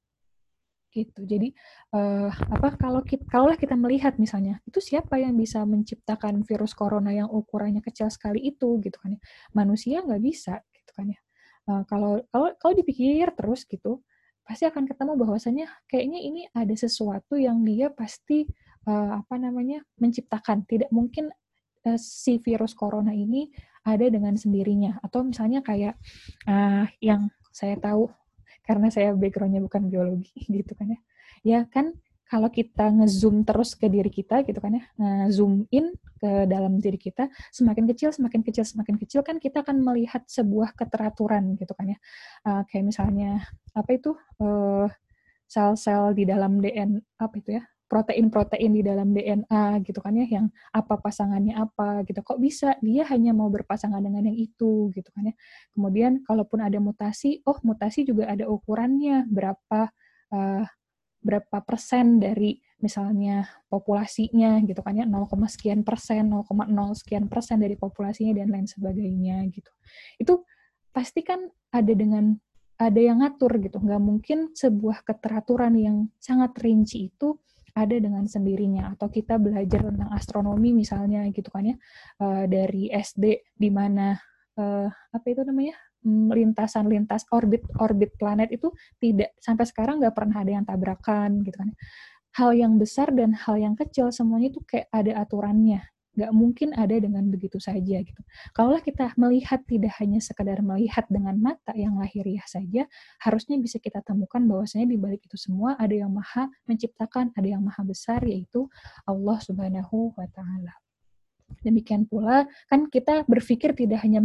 gitu. 0.96 1.28
Jadi 1.28 1.52
uh, 1.92 2.32
apa 2.32 2.80
kalau 2.80 3.04
kita 3.04 3.28
kalaulah 3.28 3.60
kita 3.60 3.76
melihat 3.76 4.16
misalnya 4.16 4.64
itu 4.64 4.80
siapa 4.80 5.20
yang 5.20 5.36
bisa 5.36 5.60
menciptakan 5.68 6.48
virus 6.48 6.72
corona 6.72 7.12
yang 7.12 7.28
ukurannya 7.28 7.84
kecil 7.84 8.08
sekali 8.08 8.48
itu 8.48 8.80
gitu 8.80 8.96
kan 8.96 9.20
ya. 9.20 9.22
Manusia 9.52 10.00
nggak 10.08 10.24
bisa 10.24 10.64
gitu 10.72 10.92
kan 10.96 11.12
ya. 11.12 11.20
Uh, 11.66 11.84
kalau 11.90 12.22
kalau 12.30 12.50
kalau 12.62 12.74
dipikir 12.78 13.30
terus 13.34 13.66
gitu, 13.66 14.02
pasti 14.46 14.70
akan 14.70 14.86
ketemu 14.86 15.14
bahwasanya 15.18 15.68
kayaknya 15.90 16.20
ini 16.22 16.42
ada 16.54 16.76
sesuatu 16.78 17.36
yang 17.36 17.66
dia 17.66 17.90
pasti 17.90 18.46
uh, 18.86 19.22
apa 19.22 19.36
namanya 19.42 19.82
menciptakan. 19.98 20.64
Tidak 20.70 20.94
mungkin 20.94 21.34
uh, 21.90 22.00
si 22.00 22.38
virus 22.42 22.74
corona 22.78 23.14
ini 23.14 23.50
ada 23.86 24.06
dengan 24.10 24.34
sendirinya 24.34 24.98
atau 25.06 25.22
misalnya 25.22 25.62
kayak 25.62 25.98
uh, 26.50 26.90
yang 27.02 27.30
saya 27.54 27.78
tahu 27.78 28.10
karena 28.66 28.90
saya 28.90 29.14
backgroundnya 29.14 29.62
bukan 29.62 29.88
biologi 29.88 30.34
gitu 30.56 30.74
kan 30.74 30.90
ya 30.90 31.00
ya 31.46 31.60
kan 31.70 31.94
kalau 32.26 32.50
kita 32.50 32.90
ngezoom 32.90 33.46
terus 33.46 33.78
ke 33.78 33.86
diri 33.86 34.10
kita 34.10 34.42
gitu 34.42 34.58
kan 34.58 34.82
ya, 34.82 34.84
zoom 35.30 35.70
in 35.70 35.94
ke 36.18 36.50
dalam 36.50 36.82
diri 36.82 36.98
kita, 36.98 37.30
semakin 37.54 37.86
kecil, 37.94 38.10
semakin 38.10 38.42
kecil, 38.42 38.66
semakin 38.66 38.96
kecil 38.98 39.22
kan 39.22 39.38
kita 39.38 39.62
akan 39.62 39.84
melihat 39.86 40.26
sebuah 40.26 40.74
keteraturan 40.74 41.54
gitu 41.60 41.78
kan 41.78 41.94
ya. 41.94 41.98
Uh, 42.42 42.62
kayak 42.66 42.90
misalnya 42.90 43.46
apa 43.78 43.90
itu 43.94 44.18
uh, 44.42 44.90
sel-sel 45.46 46.18
di 46.18 46.26
dalam 46.26 46.58
DNA 46.58 47.04
apa 47.22 47.36
itu 47.38 47.62
ya, 47.62 47.64
protein-protein 47.86 48.72
di 48.74 48.82
dalam 48.82 49.14
DNA 49.14 49.86
gitu 49.86 50.02
kan 50.02 50.18
ya, 50.18 50.26
yang 50.26 50.50
apa 50.74 50.98
pasangannya 50.98 51.54
apa 51.54 52.02
gitu. 52.10 52.26
Kok 52.26 52.42
bisa 52.42 52.74
dia 52.82 53.06
hanya 53.14 53.38
mau 53.38 53.54
berpasangan 53.54 54.02
dengan 54.02 54.26
yang 54.26 54.38
itu 54.40 54.90
gitu 54.98 55.10
kan 55.14 55.30
ya. 55.30 55.36
Kemudian 55.78 56.26
kalaupun 56.26 56.66
ada 56.66 56.82
mutasi, 56.82 57.46
oh 57.46 57.62
mutasi 57.62 58.02
juga 58.02 58.34
ada 58.34 58.50
ukurannya 58.50 59.30
berapa 59.30 59.94
uh, 60.34 60.66
berapa 61.26 61.58
persen 61.66 62.22
dari 62.22 62.62
misalnya 62.78 63.50
populasinya 63.66 64.62
gitu 64.62 64.86
kan 64.86 64.94
ya 64.94 65.10
0, 65.10 65.26
sekian 65.50 65.82
persen 65.82 66.30
0,0 66.30 66.70
sekian 66.94 67.26
persen 67.26 67.58
dari 67.58 67.74
populasinya 67.74 68.38
dan 68.38 68.54
lain 68.54 68.70
sebagainya 68.70 69.42
gitu. 69.50 69.72
Itu 70.22 70.46
pasti 70.94 71.26
kan 71.26 71.50
ada 71.74 71.94
dengan 71.98 72.38
ada 72.78 73.00
yang 73.02 73.26
ngatur 73.26 73.58
gitu. 73.58 73.82
Nggak 73.82 74.02
mungkin 74.04 74.40
sebuah 74.54 75.02
keteraturan 75.02 75.74
yang 75.82 75.98
sangat 76.22 76.54
rinci 76.62 77.10
itu 77.10 77.42
ada 77.74 77.96
dengan 77.98 78.30
sendirinya. 78.30 78.94
Atau 78.94 79.10
kita 79.10 79.42
belajar 79.42 79.82
tentang 79.90 80.14
astronomi 80.14 80.78
misalnya 80.78 81.26
gitu 81.34 81.50
kan 81.50 81.74
ya 81.74 81.76
uh, 82.22 82.46
dari 82.46 82.94
SD 82.94 83.56
di 83.58 83.70
mana 83.74 84.14
uh, 84.62 84.88
apa 84.92 85.26
itu 85.26 85.42
namanya 85.42 85.74
lintasan-lintas 86.06 87.26
orbit-orbit 87.34 88.14
planet 88.22 88.54
itu 88.54 88.70
tidak 89.02 89.34
sampai 89.42 89.66
sekarang 89.66 89.98
nggak 89.98 90.14
pernah 90.14 90.38
ada 90.46 90.52
yang 90.54 90.66
tabrakan 90.66 91.42
gitu 91.42 91.58
kan. 91.58 91.74
Hal 92.36 92.52
yang 92.54 92.78
besar 92.78 93.10
dan 93.16 93.34
hal 93.34 93.58
yang 93.58 93.74
kecil 93.74 94.12
semuanya 94.12 94.54
itu 94.54 94.62
kayak 94.68 94.92
ada 94.94 95.24
aturannya. 95.26 95.82
Nggak 96.16 96.32
mungkin 96.32 96.70
ada 96.72 96.96
dengan 96.96 97.28
begitu 97.28 97.60
saja 97.60 98.00
gitu. 98.00 98.22
Kalaulah 98.56 98.80
kita 98.80 99.12
melihat 99.20 99.64
tidak 99.68 100.00
hanya 100.00 100.24
sekedar 100.24 100.64
melihat 100.64 101.04
dengan 101.12 101.36
mata 101.36 101.76
yang 101.76 102.00
lahiriah 102.00 102.46
saja, 102.48 102.88
harusnya 103.20 103.60
bisa 103.60 103.84
kita 103.84 104.00
temukan 104.00 104.40
bahwasanya 104.48 104.88
di 104.88 104.96
balik 104.96 105.28
itu 105.28 105.36
semua 105.36 105.76
ada 105.76 105.92
yang 105.92 106.12
maha 106.12 106.48
menciptakan, 106.72 107.36
ada 107.36 107.48
yang 107.48 107.64
maha 107.64 107.84
besar 107.84 108.24
yaitu 108.24 108.68
Allah 109.04 109.40
Subhanahu 109.44 110.16
wa 110.16 110.28
taala. 110.32 110.85
Demikian 111.62 112.10
pula, 112.10 112.46
kan 112.70 112.90
kita 112.90 113.26
berpikir 113.30 113.78
tidak 113.78 114.02
hanya 114.02 114.22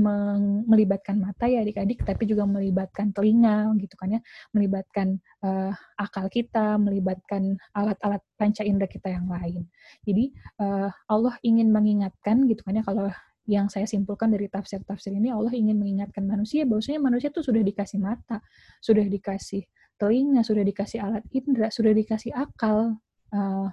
melibatkan 0.64 1.20
mata 1.20 1.44
ya 1.48 1.60
adik-adik, 1.60 2.00
tapi 2.04 2.24
juga 2.24 2.48
melibatkan 2.48 3.12
telinga 3.12 3.68
gitu 3.80 3.92
kan 3.96 4.16
ya, 4.16 4.20
melibatkan 4.56 5.20
uh, 5.44 5.72
akal 6.00 6.32
kita, 6.32 6.80
melibatkan 6.80 7.60
alat-alat 7.76 8.24
panca 8.40 8.64
indera 8.64 8.88
kita 8.88 9.12
yang 9.12 9.28
lain. 9.28 9.68
Jadi 10.04 10.32
uh, 10.64 10.88
Allah 11.08 11.36
ingin 11.44 11.68
mengingatkan 11.68 12.44
gitu 12.48 12.64
kan 12.64 12.80
ya, 12.80 12.84
kalau 12.84 13.12
yang 13.48 13.68
saya 13.68 13.84
simpulkan 13.84 14.32
dari 14.32 14.48
tafsir-tafsir 14.48 15.12
ini, 15.12 15.28
Allah 15.28 15.52
ingin 15.52 15.76
mengingatkan 15.76 16.24
manusia 16.24 16.68
bahwasanya 16.68 17.00
manusia 17.04 17.28
itu 17.32 17.44
sudah 17.44 17.60
dikasih 17.60 18.00
mata, 18.00 18.40
sudah 18.80 19.04
dikasih 19.04 19.64
telinga, 20.00 20.40
sudah 20.40 20.64
dikasih 20.64 20.98
alat 21.04 21.24
indera, 21.32 21.68
sudah 21.68 21.92
dikasih 21.92 22.32
akal. 22.32 22.96
Uh, 23.30 23.68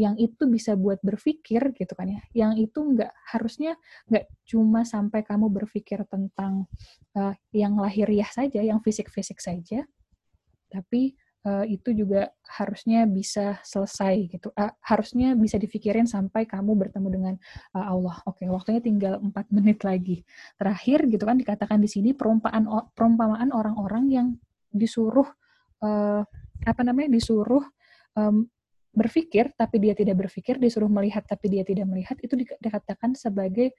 yang 0.00 0.16
itu 0.16 0.48
bisa 0.48 0.72
buat 0.72 0.98
berpikir 1.04 1.76
gitu 1.76 1.92
kan 1.92 2.08
ya. 2.08 2.22
Yang 2.32 2.72
itu 2.72 2.78
nggak 2.80 3.12
harusnya 3.32 3.76
nggak 4.08 4.24
cuma 4.48 4.88
sampai 4.88 5.20
kamu 5.20 5.52
berpikir 5.52 6.04
tentang 6.08 6.66
uh, 7.16 7.34
yang 7.52 7.76
lahiriah 7.76 8.28
saja 8.28 8.64
yang 8.64 8.80
fisik-fisik 8.80 9.38
saja 9.38 9.84
tapi 10.72 11.12
uh, 11.44 11.68
itu 11.68 11.92
juga 11.92 12.32
harusnya 12.48 13.04
bisa 13.04 13.60
selesai 13.60 14.32
gitu. 14.32 14.48
Uh, 14.56 14.72
harusnya 14.80 15.36
bisa 15.36 15.60
dipikirin 15.60 16.08
sampai 16.08 16.48
kamu 16.48 16.72
bertemu 16.72 17.08
dengan 17.12 17.34
uh, 17.76 17.92
Allah. 17.92 18.16
Oke 18.24 18.48
waktunya 18.48 18.80
tinggal 18.80 19.20
empat 19.20 19.52
menit 19.56 19.84
lagi. 19.84 20.24
Terakhir 20.56 21.04
gitu 21.12 21.24
kan 21.28 21.36
dikatakan 21.36 21.78
di 21.78 21.88
sini 21.92 22.16
perumpamaan 22.16 22.64
perumpamaan 22.96 23.52
orang-orang 23.52 24.04
yang 24.08 24.26
disuruh 24.72 25.28
uh, 25.84 26.24
apa 26.62 26.80
namanya 26.86 27.12
disuruh 27.12 27.60
um, 28.16 28.48
berpikir 28.92 29.56
tapi 29.56 29.80
dia 29.80 29.96
tidak 29.96 30.20
berpikir, 30.20 30.60
disuruh 30.60 30.88
melihat 30.88 31.24
tapi 31.24 31.48
dia 31.48 31.64
tidak 31.64 31.88
melihat, 31.88 32.16
itu 32.20 32.36
dikatakan 32.36 33.16
sebagai 33.16 33.72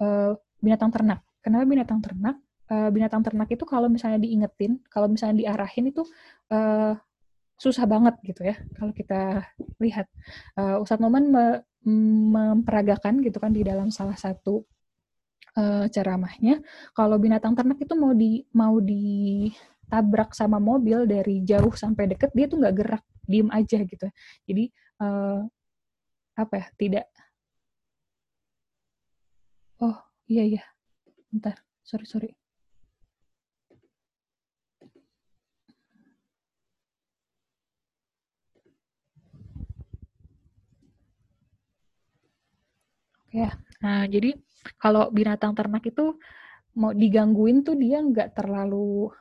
uh, 0.00 0.36
binatang 0.60 0.92
ternak. 0.92 1.24
Kenapa 1.40 1.64
binatang 1.64 2.00
ternak? 2.04 2.36
Uh, 2.68 2.92
binatang 2.92 3.24
ternak 3.24 3.48
itu 3.48 3.64
kalau 3.64 3.88
misalnya 3.88 4.20
diingetin, 4.20 4.76
kalau 4.92 5.08
misalnya 5.08 5.40
diarahin 5.40 5.88
itu 5.88 6.04
uh, 6.52 6.92
susah 7.56 7.88
banget 7.88 8.20
gitu 8.22 8.44
ya. 8.44 8.60
Kalau 8.76 8.92
kita 8.92 9.40
lihat, 9.80 10.06
uh, 10.60 10.76
Ustadz 10.78 11.02
Noman 11.02 11.32
me 11.32 11.46
memperagakan 11.88 13.24
gitu 13.24 13.40
kan 13.40 13.54
di 13.54 13.64
dalam 13.64 13.88
salah 13.88 14.18
satu 14.18 14.60
uh, 15.56 15.88
ceramahnya, 15.88 16.60
kalau 16.92 17.16
binatang 17.16 17.56
ternak 17.56 17.80
itu 17.80 17.96
mau 17.96 18.12
di 18.12 18.44
mau 18.52 18.76
ditabrak 18.82 20.36
sama 20.36 20.60
mobil 20.60 21.08
dari 21.08 21.40
jauh 21.48 21.72
sampai 21.72 22.12
deket, 22.12 22.36
dia 22.36 22.44
tuh 22.50 22.60
nggak 22.60 22.76
gerak 22.76 23.04
diem 23.28 23.48
aja 23.52 23.78
gitu. 23.84 24.06
Jadi 24.48 24.64
uh, 25.04 25.44
apa 26.34 26.54
ya 26.56 26.66
tidak. 26.80 27.06
Oh 29.84 29.96
iya 30.26 30.44
iya. 30.48 30.64
Bentar 31.30 31.60
sorry 31.84 32.06
sorry. 32.08 32.30
Ya. 43.28 43.52
Nah, 43.84 44.08
jadi 44.08 44.34
kalau 44.80 45.12
binatang 45.12 45.52
ternak 45.52 45.84
itu 45.84 46.16
mau 46.74 46.96
digangguin 46.96 47.60
tuh 47.66 47.76
dia 47.76 48.00
nggak 48.00 48.32
terlalu 48.38 49.12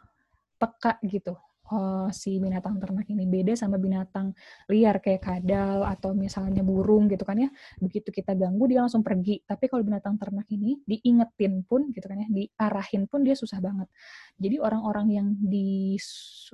peka 0.58 0.98
gitu 1.06 1.36
uh, 1.72 2.08
si 2.16 2.40
binatang 2.40 2.80
ternak 2.80 3.08
ini 3.12 3.28
beda 3.28 3.54
sama 3.60 3.76
binatang 3.76 4.32
liar 4.72 5.04
kayak 5.04 5.24
kadal 5.24 5.84
atau 5.84 6.16
misalnya 6.16 6.64
burung 6.64 7.12
gitu 7.12 7.24
kan 7.28 7.38
ya. 7.40 7.50
Begitu 7.80 8.10
kita 8.12 8.34
ganggu 8.34 8.68
dia 8.72 8.84
langsung 8.84 9.04
pergi. 9.04 9.44
Tapi 9.44 9.68
kalau 9.68 9.84
binatang 9.84 10.16
ternak 10.16 10.48
ini 10.52 10.80
diingetin 10.84 11.64
pun 11.68 11.92
gitu 11.92 12.06
kan 12.08 12.24
ya 12.24 12.28
diarahin 12.30 13.10
pun 13.10 13.24
dia 13.24 13.36
susah 13.36 13.60
banget. 13.60 13.88
Jadi 14.38 14.62
orang-orang 14.62 15.08
yang 15.10 15.28
di, 15.34 15.98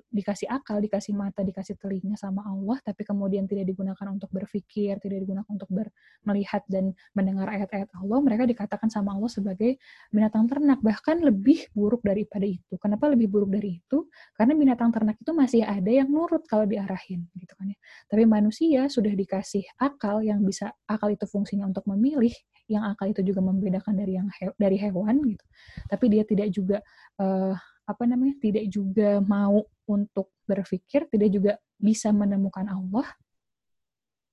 dikasih 0.10 0.48
akal 0.48 0.80
dikasih 0.80 1.14
mata 1.14 1.44
dikasih 1.44 1.76
telinga 1.76 2.16
sama 2.16 2.48
Allah 2.48 2.80
tapi 2.80 3.04
kemudian 3.04 3.44
tidak 3.44 3.68
digunakan 3.68 4.08
untuk 4.08 4.32
berpikir 4.32 4.98
tidak 5.04 5.20
digunakan 5.28 5.50
untuk 5.52 5.68
ber, 5.68 5.92
melihat 6.24 6.64
dan 6.72 6.96
mendengar 7.12 7.52
ayat-ayat 7.52 7.92
Allah 8.00 8.20
mereka 8.24 8.48
dikatakan 8.48 8.88
sama 8.88 9.14
Allah 9.14 9.28
sebagai 9.28 9.78
binatang 10.10 10.48
ternak. 10.48 10.80
Bahkan 10.80 11.22
lebih 11.28 11.68
buruk 11.76 12.02
daripada 12.08 12.48
itu. 12.48 12.80
Kenapa 12.80 13.12
lebih 13.12 13.28
buruk 13.28 13.52
dari 13.52 13.84
itu? 13.84 14.08
Karena 14.34 14.56
binatang 14.56 14.90
ternak 14.90 15.03
ternak 15.04 15.20
itu 15.20 15.36
masih 15.36 15.62
ada 15.68 15.92
yang 15.92 16.08
nurut 16.08 16.48
kalau 16.48 16.64
diarahin 16.64 17.28
gitu 17.36 17.52
kan 17.60 17.68
ya. 17.68 17.78
Tapi 18.08 18.24
manusia 18.24 18.88
sudah 18.88 19.12
dikasih 19.12 19.68
akal 19.76 20.24
yang 20.24 20.40
bisa 20.48 20.72
akal 20.88 21.12
itu 21.12 21.28
fungsinya 21.28 21.68
untuk 21.68 21.84
memilih, 21.92 22.32
yang 22.72 22.88
akal 22.88 23.12
itu 23.12 23.20
juga 23.20 23.44
membedakan 23.44 24.00
dari 24.00 24.16
yang 24.16 24.32
he, 24.40 24.48
dari 24.56 24.80
hewan 24.80 25.20
gitu. 25.28 25.44
Tapi 25.92 26.06
dia 26.08 26.24
tidak 26.24 26.48
juga 26.56 26.80
uh, 27.20 27.52
apa 27.84 28.04
namanya? 28.08 28.40
tidak 28.40 28.64
juga 28.72 29.20
mau 29.20 29.68
untuk 29.84 30.32
berpikir, 30.48 31.12
tidak 31.12 31.30
juga 31.36 31.52
bisa 31.76 32.16
menemukan 32.16 32.64
Allah. 32.72 33.12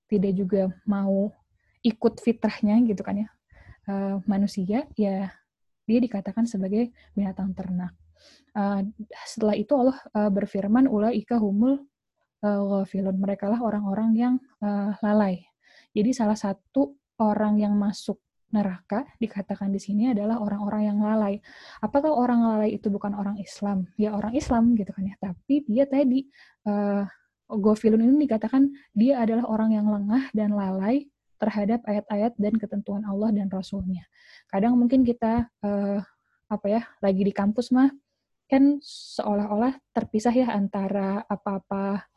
Tidak 0.07 0.31
juga 0.39 0.71
mau 0.87 1.35
ikut 1.83 2.23
fitrahnya 2.23 2.79
gitu 2.87 3.03
kan 3.03 3.27
ya. 3.27 3.29
Uh, 3.91 4.23
manusia 4.31 4.87
ya 4.95 5.35
dia 5.91 5.99
dikatakan 5.99 6.47
sebagai 6.47 6.95
binatang 7.19 7.51
ternak. 7.59 7.91
Uh, 8.51 8.83
setelah 9.27 9.55
itu 9.55 9.73
Allah 9.79 9.99
uh, 10.17 10.31
berfirman 10.31 10.91
ulaika 10.91 11.39
humul 11.39 11.87
uh, 12.43 12.63
ghafilun. 12.83 13.17
Mereka 13.17 13.47
lah 13.47 13.61
orang-orang 13.63 14.11
yang 14.17 14.35
uh, 14.63 14.95
lalai. 15.05 15.45
Jadi 15.95 16.11
salah 16.15 16.39
satu 16.39 16.99
orang 17.21 17.59
yang 17.61 17.75
masuk 17.77 18.19
neraka 18.51 19.07
dikatakan 19.23 19.71
di 19.71 19.79
sini 19.79 20.11
adalah 20.11 20.43
orang-orang 20.43 20.91
yang 20.91 20.99
lalai. 20.99 21.39
Apakah 21.79 22.11
orang 22.11 22.43
lalai 22.43 22.75
itu 22.75 22.91
bukan 22.91 23.15
orang 23.15 23.39
Islam? 23.39 23.87
Ya 23.95 24.11
orang 24.15 24.35
Islam 24.35 24.75
gitu 24.75 24.91
kan 24.91 25.07
ya. 25.07 25.15
Tapi 25.23 25.65
dia 25.71 25.87
tadi 25.87 26.27
uh, 26.67 27.07
Gofilun 27.51 28.03
ini 28.07 28.31
dikatakan 28.31 28.71
dia 28.95 29.23
adalah 29.23 29.51
orang 29.51 29.75
yang 29.75 29.87
lengah 29.91 30.31
dan 30.31 30.55
lalai 30.55 31.11
terhadap 31.41 31.83
ayat-ayat 31.89 32.37
dan 32.37 32.55
ketentuan 32.61 33.03
Allah 33.03 33.35
dan 33.35 33.51
Rasulnya. 33.51 34.07
Kadang 34.47 34.77
mungkin 34.77 35.03
kita 35.03 35.51
uh, 35.65 35.99
apa 36.51 36.67
ya 36.67 36.83
lagi 37.03 37.23
di 37.23 37.33
kampus 37.35 37.71
mah 37.75 37.91
kan 38.51 38.83
seolah-olah 38.83 39.79
terpisah 39.95 40.35
ya 40.35 40.51
antara 40.51 41.23
apa-apa 41.31 42.11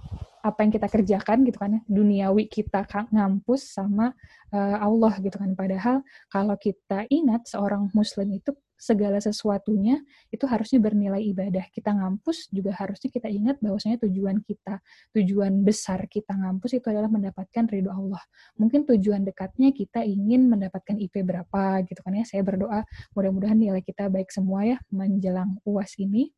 apa 0.44 0.60
yang 0.60 0.72
kita 0.76 0.92
kerjakan 0.92 1.48
gitu 1.48 1.56
kan 1.56 1.80
ya 1.80 1.82
duniawi 1.88 2.52
kita 2.52 2.84
ngampus 3.14 3.80
sama 3.80 4.12
uh, 4.52 4.78
Allah 4.82 5.14
gitu 5.24 5.40
kan. 5.40 5.56
Padahal 5.56 6.04
kalau 6.28 6.58
kita 6.60 7.08
ingat 7.08 7.48
seorang 7.48 7.88
muslim 7.96 8.28
itu 8.34 8.52
segala 8.84 9.24
sesuatunya 9.24 10.04
itu 10.28 10.44
harusnya 10.44 10.84
bernilai 10.84 11.24
ibadah. 11.32 11.72
Kita 11.72 11.96
ngampus 11.96 12.52
juga 12.52 12.76
harusnya 12.76 13.08
kita 13.08 13.32
ingat 13.32 13.64
bahwasanya 13.64 14.04
tujuan 14.04 14.44
kita 14.44 14.84
tujuan 15.16 15.64
besar 15.64 16.04
kita 16.12 16.36
ngampus 16.36 16.76
itu 16.76 16.92
adalah 16.92 17.08
mendapatkan 17.08 17.64
ridho 17.72 17.88
Allah. 17.88 18.20
Mungkin 18.60 18.84
tujuan 18.84 19.24
dekatnya 19.24 19.72
kita 19.72 20.04
ingin 20.04 20.52
mendapatkan 20.52 21.00
IP 21.00 21.24
berapa 21.24 21.88
gitu 21.88 22.04
kan 22.04 22.20
ya. 22.20 22.28
Saya 22.28 22.44
berdoa 22.44 22.84
mudah-mudahan 23.16 23.56
nilai 23.56 23.80
kita 23.80 24.12
baik 24.12 24.28
semua 24.36 24.68
ya 24.68 24.78
menjelang 24.92 25.64
uas 25.64 25.96
ini. 25.96 26.36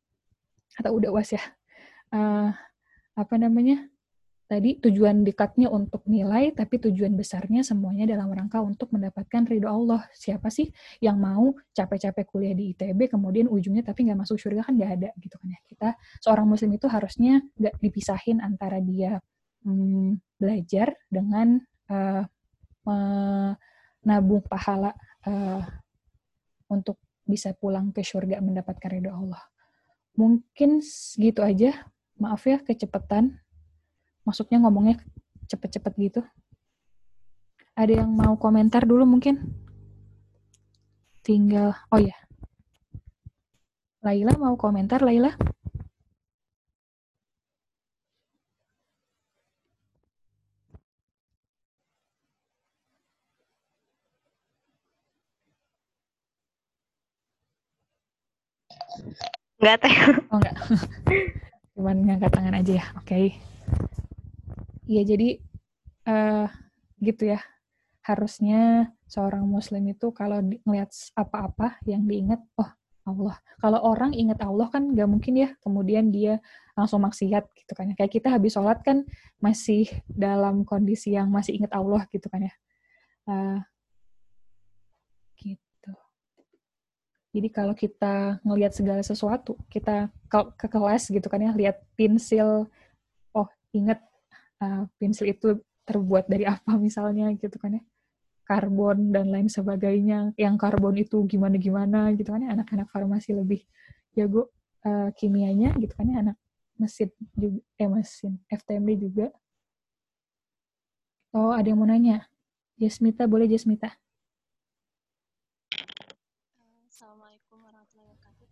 Atau 0.78 1.02
udah 1.02 1.10
uas 1.10 1.34
ya. 1.34 1.42
Uh, 2.14 2.54
apa 3.18 3.34
namanya 3.40 3.90
tadi 4.46 4.78
tujuan 4.78 5.26
dekatnya 5.26 5.66
untuk 5.66 6.06
nilai, 6.06 6.54
tapi 6.54 6.78
tujuan 6.78 7.18
besarnya 7.18 7.66
semuanya 7.66 8.06
dalam 8.06 8.30
rangka 8.30 8.62
untuk 8.62 8.94
mendapatkan 8.94 9.42
ridho 9.46 9.66
Allah. 9.66 10.06
Siapa 10.14 10.48
sih 10.54 10.70
yang 11.02 11.18
mau 11.18 11.54
capek-capek 11.74 12.24
kuliah 12.30 12.54
di 12.54 12.72
ITB, 12.72 13.10
kemudian 13.10 13.50
ujungnya 13.50 13.82
tapi 13.82 14.06
nggak 14.06 14.22
masuk 14.22 14.38
surga 14.38 14.62
kan 14.70 14.78
nggak 14.78 14.92
ada 15.02 15.10
gitu 15.18 15.34
kan 15.36 15.48
ya. 15.50 15.60
Kita 15.66 15.88
seorang 16.22 16.46
muslim 16.46 16.70
itu 16.78 16.86
harusnya 16.86 17.42
nggak 17.58 17.74
dipisahin 17.82 18.38
antara 18.38 18.78
dia 18.78 19.18
hmm, 19.66 20.38
belajar 20.38 20.94
dengan 21.10 21.58
uh, 21.90 22.22
menabung 22.86 24.46
pahala 24.46 24.94
uh, 25.26 25.62
untuk 26.70 27.02
bisa 27.26 27.50
pulang 27.58 27.90
ke 27.90 28.06
surga 28.06 28.38
mendapatkan 28.38 28.94
ridho 28.94 29.10
Allah. 29.10 29.42
Mungkin 30.14 30.80
gitu 31.18 31.42
aja. 31.42 31.90
Maaf 32.16 32.48
ya 32.48 32.56
kecepatan 32.64 33.36
maksudnya 34.26 34.58
ngomongnya 34.58 34.98
cepet-cepet 35.46 35.92
gitu. 36.02 36.20
Ada 37.78 38.02
yang 38.02 38.10
mau 38.10 38.34
komentar 38.34 38.82
dulu 38.82 39.06
mungkin? 39.06 39.38
Tinggal, 41.22 41.78
oh 41.94 42.00
ya. 42.02 42.16
Laila 44.02 44.34
mau 44.38 44.58
komentar, 44.58 45.02
Laila? 45.02 45.34
Enggak, 59.56 59.76
Teh. 59.82 59.96
Oh, 60.30 60.38
enggak. 60.38 60.56
Cuman 61.74 61.96
ngangkat 62.04 62.30
tangan 62.32 62.54
aja 62.56 62.72
ya. 62.80 62.84
Oke. 62.96 63.08
Okay. 63.08 63.26
Iya, 64.86 65.02
jadi 65.02 65.28
uh, 66.06 66.46
gitu 67.02 67.34
ya. 67.34 67.40
Harusnya 68.06 68.94
seorang 69.10 69.42
muslim 69.42 69.82
itu 69.90 70.14
kalau 70.14 70.38
ngelihat 70.38 70.94
apa-apa 71.18 71.82
yang 71.90 72.06
diingat, 72.06 72.38
oh 72.54 72.70
Allah. 73.06 73.38
Kalau 73.62 73.80
orang 73.82 74.14
ingat 74.14 74.42
Allah 74.42 74.70
kan 74.70 74.94
nggak 74.94 75.08
mungkin 75.10 75.34
ya, 75.38 75.48
kemudian 75.62 76.10
dia 76.14 76.38
langsung 76.78 77.02
maksiat 77.02 77.44
gitu 77.54 77.72
kan 77.74 77.90
ya. 77.90 77.94
Kayak 77.98 78.12
kita 78.14 78.28
habis 78.30 78.54
sholat 78.54 78.82
kan 78.86 79.02
masih 79.42 79.90
dalam 80.06 80.62
kondisi 80.62 81.14
yang 81.14 81.30
masih 81.30 81.58
ingat 81.58 81.74
Allah 81.74 82.06
gitu 82.10 82.26
kan 82.30 82.46
ya. 82.46 82.54
Uh, 83.26 83.58
gitu. 85.38 85.92
Jadi 87.34 87.48
kalau 87.50 87.74
kita 87.74 88.38
ngelihat 88.46 88.74
segala 88.74 89.02
sesuatu, 89.02 89.58
kita 89.66 90.14
ke, 90.30 90.38
ke 90.54 90.66
kelas 90.70 91.10
gitu 91.10 91.26
kan 91.26 91.42
ya, 91.42 91.50
lihat 91.54 91.82
pensil, 91.98 92.70
oh 93.34 93.48
ingat 93.74 93.98
uh, 94.62 94.84
pensil 94.96 95.28
itu 95.30 95.60
terbuat 95.86 96.26
dari 96.26 96.44
apa 96.48 96.74
misalnya 96.76 97.30
gitu 97.36 97.56
kan 97.56 97.78
ya. 97.78 97.82
Karbon 98.46 99.10
dan 99.10 99.30
lain 99.34 99.50
sebagainya. 99.50 100.34
Yang 100.38 100.54
karbon 100.62 100.94
itu 100.98 101.18
gimana 101.26 101.58
gimana 101.58 102.14
gitu 102.14 102.30
kan 102.30 102.42
ya. 102.46 102.54
Anak-anak 102.54 102.88
farmasi 102.94 103.34
lebih 103.34 103.66
jago 104.14 104.52
uh, 104.86 105.10
kimianya 105.18 105.74
gitu 105.78 105.92
kan 105.94 106.06
ya. 106.06 106.16
Anak 106.22 106.36
mesin 106.76 107.08
juga 107.34 107.60
eh 107.80 107.88
mesin 107.88 108.32
FTMB 108.46 108.88
juga. 109.00 109.26
Oh 111.34 111.52
ada 111.52 111.66
yang 111.68 111.80
mau 111.82 111.88
nanya? 111.88 112.24
Jasmita 112.76 113.24
boleh 113.24 113.48
Jasmita? 113.48 113.92
Assalamualaikum 116.88 117.60
warahmatullahi 117.60 118.08
wabarakatuh 118.16 118.46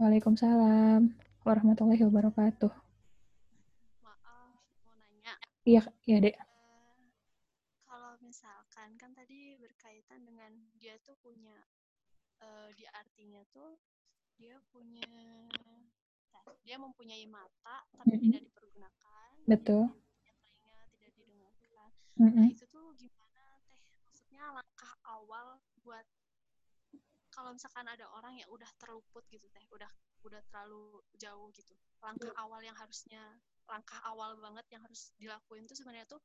Waalaikumsalam 0.00 1.00
warahmatullahi 1.44 2.02
wabarakatuh 2.08 2.89
Iya, 5.68 5.84
iya 6.08 6.16
dek. 6.24 6.36
Kalau 7.84 8.16
misalkan 8.24 8.96
kan 8.96 9.12
tadi 9.12 9.60
berkaitan 9.60 10.24
dengan 10.24 10.52
dia 10.80 10.96
tuh 11.04 11.16
punya 11.20 11.52
uh, 12.40 12.72
di 12.72 12.88
artinya 12.88 13.44
tuh 13.52 13.76
dia 14.40 14.56
punya 14.72 15.04
dia 16.64 16.76
mempunyai 16.80 17.28
mata 17.28 17.84
tapi 17.92 18.16
mm 18.16 18.16
-hmm. 18.16 18.24
tidak 18.32 18.42
dipergunakan. 18.48 19.28
Betul. 19.44 19.84
Dia 20.24 20.32
telinga 20.40 20.76
tidak 20.96 21.10
didengarkan. 21.12 21.90
Mm 22.16 22.30
-hmm. 22.32 22.40
Nah 22.40 22.48
itu 22.56 22.64
tuh 22.64 22.86
gimana 22.96 23.44
teh? 23.68 23.80
Maksudnya 24.08 24.42
langkah 24.56 24.92
awal 25.04 25.60
buat 25.84 26.06
kalau 27.30 27.52
misalkan 27.52 27.86
ada 27.86 28.08
orang 28.16 28.36
yang 28.36 28.48
udah 28.48 28.68
terluput 28.80 29.22
gitu 29.28 29.44
teh, 29.52 29.64
udah 29.70 29.88
udah 30.24 30.40
terlalu 30.48 31.04
jauh 31.20 31.48
gitu. 31.52 31.76
Langkah 32.00 32.32
awal 32.40 32.64
yang 32.64 32.76
harusnya 32.76 33.20
langkah 33.70 34.02
awal 34.10 34.34
banget 34.42 34.66
yang 34.74 34.82
harus 34.82 35.14
dilakuin 35.16 35.64
tuh 35.70 35.78
sebenarnya 35.78 36.06
tuh 36.10 36.20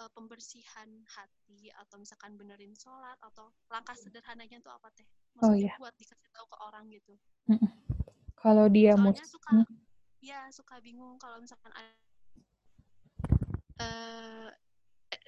uh, 0.00 0.10
pembersihan 0.16 0.88
hati 1.04 1.68
atau 1.76 2.00
misalkan 2.00 2.34
benerin 2.40 2.72
sholat 2.72 3.20
atau 3.20 3.52
langkah 3.68 3.94
sederhananya 3.94 4.58
tuh 4.64 4.72
apa 4.72 4.88
teh? 4.96 5.04
Maksudnya 5.36 5.52
oh, 5.52 5.54
iya. 5.60 5.74
buat 5.76 5.94
dikasih 6.00 6.30
tahu 6.32 6.46
ke 6.48 6.56
orang 6.64 6.84
gitu. 6.88 7.12
Kalau 8.40 8.66
dia 8.72 8.96
mau 8.96 9.12
suka, 9.12 9.50
mm. 9.52 9.76
ya 10.24 10.48
suka 10.48 10.80
bingung 10.80 11.20
kalau 11.20 11.36
misalkan 11.44 11.68
ada 11.76 11.92
uh, 13.84 14.48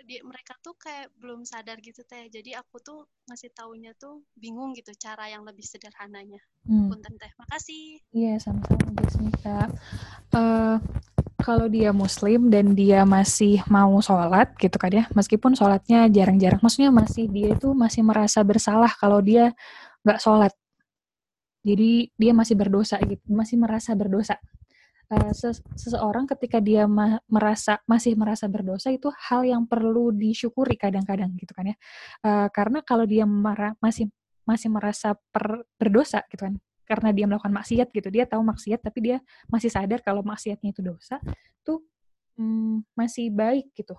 di, 0.07 0.19
mereka 0.23 0.55
tuh 0.63 0.75
kayak 0.79 1.11
belum 1.19 1.45
sadar 1.47 1.79
gitu 1.83 2.03
teh. 2.07 2.27
Jadi 2.33 2.55
aku 2.57 2.79
tuh 2.83 3.07
ngasih 3.31 3.51
taunya 3.55 3.93
tuh 3.99 4.23
bingung 4.35 4.75
gitu 4.75 4.91
cara 4.99 5.31
yang 5.31 5.45
lebih 5.47 5.63
sederhananya. 5.63 6.39
Hmm. 6.67 6.91
Punten 6.91 7.15
teh. 7.19 7.33
Makasih. 7.39 7.99
Iya, 8.15 8.39
sama-sama 8.39 8.91
Jasmita. 9.03 9.59
Uh, 10.35 10.79
kalau 11.43 11.67
dia 11.67 11.91
muslim 11.91 12.49
dan 12.49 12.73
dia 12.79 13.03
masih 13.03 13.61
mau 13.67 13.99
sholat 13.99 14.55
gitu 14.57 14.79
kan 14.79 14.91
ya, 14.95 15.05
meskipun 15.13 15.53
sholatnya 15.59 16.07
jarang-jarang, 16.09 16.63
maksudnya 16.63 16.95
masih 16.95 17.27
dia 17.29 17.53
itu 17.59 17.75
masih 17.75 18.07
merasa 18.07 18.41
bersalah 18.47 18.95
kalau 18.95 19.19
dia 19.19 19.51
nggak 20.07 20.19
sholat. 20.23 20.55
Jadi 21.63 22.11
dia 22.15 22.33
masih 22.35 22.55
berdosa 22.59 22.99
gitu, 23.03 23.23
masih 23.31 23.59
merasa 23.59 23.95
berdosa. 23.95 24.39
Uh, 25.13 25.29
seseorang 25.77 26.25
ketika 26.25 26.57
dia 26.57 26.89
merasa 27.29 27.83
masih 27.85 28.17
merasa 28.17 28.49
berdosa 28.49 28.89
itu 28.89 29.13
hal 29.29 29.45
yang 29.45 29.69
perlu 29.69 30.09
disyukuri 30.09 30.79
kadang-kadang 30.81 31.37
gitu 31.37 31.53
kan 31.53 31.75
ya. 31.75 31.77
Uh, 32.25 32.49
karena 32.49 32.81
kalau 32.81 33.05
dia 33.05 33.29
masih 33.83 34.09
masih 34.49 34.69
merasa 34.73 35.15
per 35.31 35.69
berdosa 35.79 36.25
gitu 36.33 36.49
kan, 36.49 36.55
karena 36.93 37.09
dia 37.09 37.25
melakukan 37.25 37.57
maksiat 37.57 37.89
gitu 37.89 38.13
dia 38.13 38.29
tahu 38.29 38.45
maksiat 38.45 38.85
tapi 38.85 39.01
dia 39.01 39.17
masih 39.49 39.73
sadar 39.73 40.05
kalau 40.05 40.21
maksiatnya 40.21 40.77
itu 40.77 40.85
dosa 40.85 41.17
tuh 41.65 41.81
hmm, 42.37 42.85
masih 42.93 43.33
baik 43.33 43.73
gitu. 43.73 43.97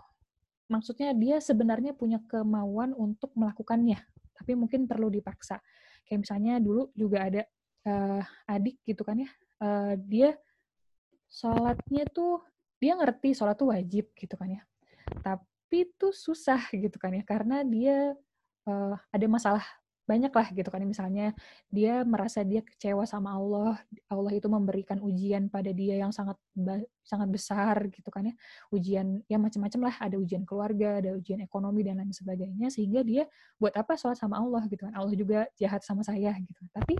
Maksudnya 0.70 1.18
dia 1.18 1.42
sebenarnya 1.42 1.98
punya 1.98 2.22
kemauan 2.30 2.94
untuk 2.94 3.34
melakukannya 3.34 3.98
tapi 4.38 4.54
mungkin 4.54 4.86
perlu 4.86 5.10
dipaksa. 5.10 5.58
Kayak 6.06 6.30
misalnya 6.30 6.54
dulu 6.62 6.94
juga 6.94 7.26
ada 7.26 7.42
uh, 7.90 8.22
adik 8.46 8.78
gitu 8.86 9.02
kan 9.02 9.18
ya 9.18 9.30
uh, 9.66 9.98
dia 9.98 10.38
sholatnya 11.34 12.06
tuh 12.14 12.46
dia 12.78 12.94
ngerti 12.94 13.34
sholat 13.34 13.58
tuh 13.58 13.74
wajib 13.74 14.14
gitu 14.14 14.38
kan 14.38 14.54
ya. 14.54 14.62
Tapi 15.26 15.90
tuh 15.98 16.14
susah 16.14 16.62
gitu 16.70 17.02
kan 17.02 17.10
ya 17.18 17.26
karena 17.26 17.66
dia 17.66 18.14
uh, 18.70 18.96
ada 19.10 19.26
masalah 19.26 19.66
banyak 20.04 20.36
lah 20.36 20.48
gitu 20.52 20.68
kan 20.68 20.84
misalnya 20.84 21.32
dia 21.72 22.04
merasa 22.04 22.44
dia 22.44 22.60
kecewa 22.60 23.08
sama 23.08 23.39
Allah 23.39 23.80
Allah 24.12 24.32
itu 24.36 24.52
memberikan 24.52 25.00
ujian 25.00 25.48
pada 25.48 25.72
dia 25.72 25.96
yang 25.96 26.12
sangat 26.12 26.36
sangat 27.08 27.30
besar 27.32 27.88
gitu 27.88 28.12
kan 28.12 28.28
ya. 28.28 28.36
Ujian 28.76 29.24
ya 29.32 29.39
macam-macam 29.39 29.92
lah 29.92 29.96
ada 30.04 30.16
ujian 30.20 30.44
keluarga 30.44 31.00
ada 31.00 31.16
ujian 31.16 31.39
ekonomi 31.39 31.88
dan 31.88 32.04
lain 32.04 32.12
sebagainya 32.12 32.68
sehingga 32.68 33.00
dia 33.04 33.24
buat 33.56 33.72
apa? 33.80 33.96
Sholat 33.96 34.20
sama 34.20 34.44
Allah 34.44 34.68
gitu 34.68 34.84
kan. 34.84 34.94
Allah 34.96 35.16
juga 35.16 35.48
jahat 35.56 35.84
sama 35.88 36.04
saya 36.04 36.36
gitu. 36.36 36.63
Tapi 36.76 37.00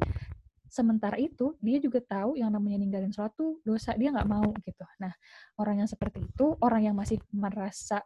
sementara 0.72 1.20
itu 1.20 1.54
dia 1.60 1.78
juga 1.78 2.02
tahu 2.02 2.40
yang 2.40 2.50
namanya 2.50 2.82
ninggalin 2.82 3.12
sholat 3.12 3.36
tuh 3.36 3.60
dosa 3.68 3.94
dia 4.00 4.16
nggak 4.16 4.30
mau 4.32 4.48
gitu. 4.64 4.84
Nah 5.04 5.12
orang 5.60 5.84
yang 5.84 5.90
seperti 5.92 6.24
itu 6.24 6.56
orang 6.64 6.88
yang 6.88 6.96
masih 6.96 7.20
merasa 7.36 8.00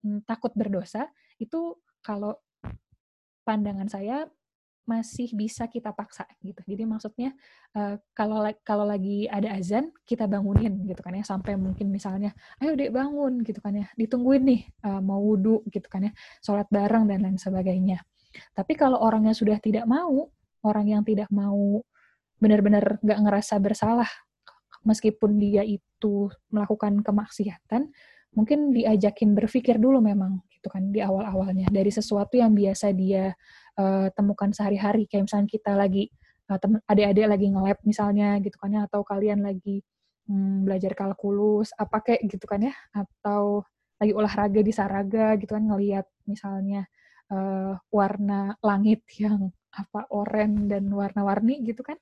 hmm, 0.00 0.24
takut 0.24 0.50
berdosa 0.56 1.12
itu 1.36 1.76
kalau 2.00 2.36
pandangan 3.44 3.86
saya 3.86 4.26
masih 4.84 5.32
bisa 5.32 5.64
kita 5.64 5.96
paksa 5.96 6.28
gitu. 6.44 6.60
Jadi 6.60 6.84
maksudnya 6.84 7.32
kalau 8.12 8.44
kalau 8.60 8.84
lagi 8.84 9.24
ada 9.24 9.56
azan 9.56 9.88
kita 10.04 10.28
bangunin 10.28 10.84
gitu 10.84 11.00
kan 11.00 11.16
ya 11.16 11.24
sampai 11.24 11.56
mungkin 11.56 11.88
misalnya 11.88 12.36
ayo 12.60 12.76
dek 12.76 12.92
bangun 12.92 13.40
gitu 13.40 13.64
kan 13.64 13.80
ya 13.80 13.88
ditungguin 13.96 14.44
nih 14.44 14.60
mau 15.00 15.24
wudhu 15.24 15.64
gitu 15.72 15.88
kan 15.88 16.08
ya 16.08 16.12
sholat 16.44 16.68
bareng 16.68 17.08
dan 17.08 17.24
lain 17.24 17.40
sebagainya. 17.40 18.04
Tapi 18.52 18.76
kalau 18.76 19.00
orangnya 19.00 19.32
sudah 19.32 19.56
tidak 19.56 19.88
mau 19.88 20.28
orang 20.68 20.86
yang 20.92 21.02
tidak 21.04 21.32
mau 21.32 21.80
benar-benar 22.36 23.00
nggak 23.00 23.20
ngerasa 23.24 23.56
bersalah 23.64 24.10
meskipun 24.84 25.40
dia 25.40 25.64
itu 25.64 26.28
melakukan 26.52 27.00
kemaksiatan 27.00 27.88
mungkin 28.36 28.68
diajakin 28.68 29.32
berpikir 29.32 29.80
dulu 29.80 30.04
memang 30.04 30.44
gitu 30.64 30.72
kan 30.72 30.88
di 30.88 31.04
awal-awalnya. 31.04 31.68
Dari 31.68 31.92
sesuatu 31.92 32.40
yang 32.40 32.56
biasa 32.56 32.96
dia 32.96 33.36
uh, 33.76 34.08
temukan 34.16 34.48
sehari-hari. 34.48 35.04
Kayak 35.04 35.28
misalnya 35.28 35.48
kita 35.52 35.72
lagi 35.76 36.08
uh, 36.48 36.88
adik-adik 36.88 37.28
lagi 37.28 37.46
nge-lab 37.52 37.78
misalnya 37.84 38.40
gitu 38.40 38.56
kan 38.56 38.72
ya 38.72 38.80
atau 38.88 39.04
kalian 39.04 39.44
lagi 39.44 39.84
hmm, 40.24 40.64
belajar 40.64 40.96
kalkulus 40.96 41.76
apa 41.76 42.00
kayak 42.00 42.24
gitu 42.32 42.48
kan 42.48 42.64
ya 42.64 42.72
atau 42.96 43.60
lagi 44.00 44.12
olahraga 44.16 44.60
di 44.64 44.72
saraga 44.72 45.36
gitu 45.36 45.52
kan 45.52 45.68
ngelihat 45.68 46.08
misalnya 46.24 46.88
uh, 47.28 47.76
warna 47.92 48.56
langit 48.64 49.04
yang 49.22 49.52
apa 49.68 50.08
oranye 50.08 50.64
dan 50.72 50.88
warna-warni 50.88 51.60
gitu 51.60 51.84
kan. 51.84 52.00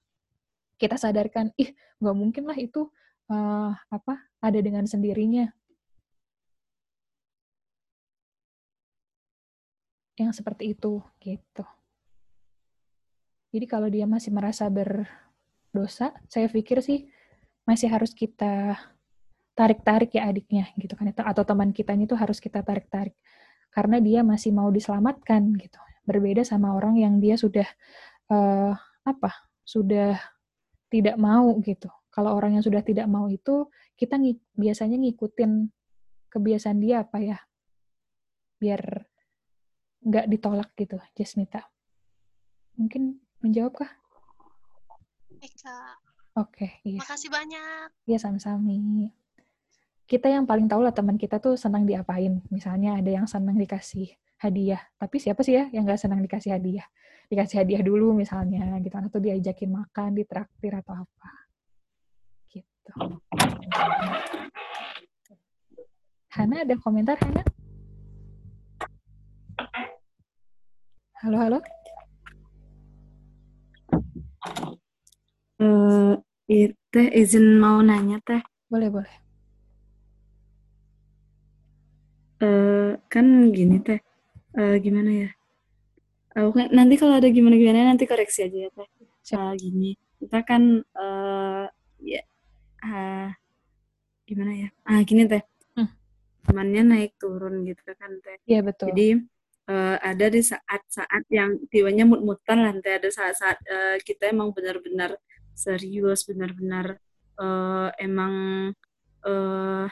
Kita 0.79 0.95
sadarkan 0.95 1.51
ih 1.59 1.75
nggak 1.99 2.15
mungkin 2.15 2.47
lah 2.47 2.59
itu 2.59 2.87
uh, 3.27 3.75
apa 3.75 4.15
ada 4.39 4.59
dengan 4.63 4.87
sendirinya 4.87 5.51
yang 10.17 10.33
seperti 10.33 10.77
itu 10.77 11.01
gitu. 11.21 11.65
Jadi 13.53 13.67
kalau 13.69 13.89
dia 13.93 14.09
masih 14.09 14.33
merasa 14.33 14.69
berdosa, 14.73 16.17
saya 16.29 16.49
pikir 16.49 16.81
sih 16.81 17.09
masih 17.69 17.93
harus 17.93 18.17
kita 18.17 18.81
tarik-tarik 19.53 20.17
ya 20.17 20.33
adiknya 20.33 20.73
gitu 20.81 20.97
kan 20.97 21.13
atau 21.13 21.45
teman 21.45 21.77
kita 21.77 21.93
itu 21.93 22.17
harus 22.17 22.41
kita 22.41 22.65
tarik-tarik 22.65 23.13
karena 23.69 24.01
dia 24.01 24.21
masih 24.25 24.53
mau 24.53 24.73
diselamatkan 24.73 25.53
gitu. 25.61 25.81
Berbeda 26.09 26.43
sama 26.43 26.75
orang 26.75 26.99
yang 26.99 27.21
dia 27.21 27.37
sudah 27.37 27.69
uh, 28.33 28.73
apa? 29.05 29.31
Sudah 29.65 30.19
tidak 30.93 31.17
mau 31.17 31.57
gitu. 31.65 31.89
Kalau 32.13 32.37
orang 32.37 32.61
yang 32.61 32.65
sudah 32.65 32.85
tidak 32.85 33.09
mau 33.09 33.29
itu 33.33 33.69
kita 33.97 34.21
ng 34.21 34.37
biasanya 34.53 35.01
ngikutin 35.01 35.73
kebiasaan 36.29 36.79
dia 36.81 37.05
apa 37.05 37.19
ya? 37.21 37.39
Biar 38.61 39.12
nggak 40.03 40.27
ditolak 40.27 40.71
gitu, 40.75 40.99
Jasmita. 41.15 41.67
Mungkin 42.79 43.23
menjawab 43.43 43.87
kah? 43.87 43.93
Eka. 45.43 45.77
Oke, 46.33 46.65
okay, 46.65 46.71
iya. 46.89 47.01
Makasih 47.03 47.29
banyak. 47.29 47.87
Iya, 48.09 48.19
sama-sama. 48.23 48.73
Kita 50.09 50.33
yang 50.33 50.49
paling 50.49 50.65
tahu 50.65 50.81
lah 50.81 50.93
teman 50.93 51.21
kita 51.21 51.37
tuh 51.39 51.61
senang 51.61 51.85
diapain. 51.85 52.41
Misalnya 52.49 52.97
ada 52.97 53.11
yang 53.13 53.29
senang 53.29 53.57
dikasih 53.61 54.09
hadiah. 54.41 54.81
Tapi 54.97 55.17
siapa 55.21 55.45
sih 55.45 55.61
ya 55.61 55.69
yang 55.71 55.85
nggak 55.85 56.01
senang 56.01 56.25
dikasih 56.25 56.57
hadiah? 56.57 56.87
Dikasih 57.29 57.65
hadiah 57.65 57.83
dulu 57.85 58.17
misalnya, 58.17 58.81
gitu. 58.81 58.97
Atau 58.97 59.21
diajakin 59.21 59.71
makan, 59.73 60.17
ditraktir 60.17 60.73
atau 60.73 61.05
apa. 61.05 61.31
Gitu. 62.49 62.93
Hana 66.33 66.65
ada 66.65 66.75
komentar, 66.81 67.21
Hana? 67.21 67.45
Halo, 71.23 71.39
halo. 71.39 71.59
Uh, 75.63 76.19
teh 76.91 77.09
izin 77.15 77.63
mau 77.63 77.79
nanya 77.79 78.19
teh. 78.27 78.43
Boleh, 78.67 78.91
boleh. 78.91 79.15
Uh, 82.43 82.99
kan 83.07 83.55
gini 83.55 83.79
teh, 83.79 84.03
uh, 84.59 84.75
gimana 84.83 85.11
ya? 85.15 85.31
Uh, 86.35 86.51
nanti 86.75 86.99
kalau 86.99 87.15
ada 87.15 87.31
gimana-gimana 87.31 87.95
nanti 87.95 88.03
koreksi 88.03 88.51
aja 88.51 88.67
ya 88.67 88.71
teh. 88.75 88.89
Uh, 89.39 89.55
gini, 89.55 89.95
kita 90.19 90.43
kan 90.43 90.83
uh, 90.83 91.71
ya 92.03 92.23
uh, 92.83 93.31
gimana 94.27 94.59
ya? 94.59 94.69
Ah 94.83 94.99
gini 95.07 95.31
teh, 95.31 95.47
hmm. 95.79 95.87
temannya 96.51 96.83
naik 96.83 97.15
turun 97.15 97.63
gitu 97.63 97.95
kan 97.95 98.11
teh. 98.27 98.43
Iya 98.51 98.67
betul. 98.67 98.91
Jadi 98.91 99.23
uh, 99.69 99.97
ada 100.03 100.27
di 100.33 100.43
saat-saat 100.43 101.25
yang 101.31 101.59
tiwanya 101.69 102.09
mut-mutan 102.09 102.63
lah 102.63 102.73
nanti 102.75 102.91
ada 102.91 103.11
saat-saat 103.11 103.59
uh, 103.69 103.97
kita 104.03 104.33
emang 104.33 104.51
benar-benar 104.57 105.19
serius 105.53 106.25
benar-benar 106.25 106.97
uh, 107.39 107.93
emang 108.01 108.35
uh, 109.27 109.87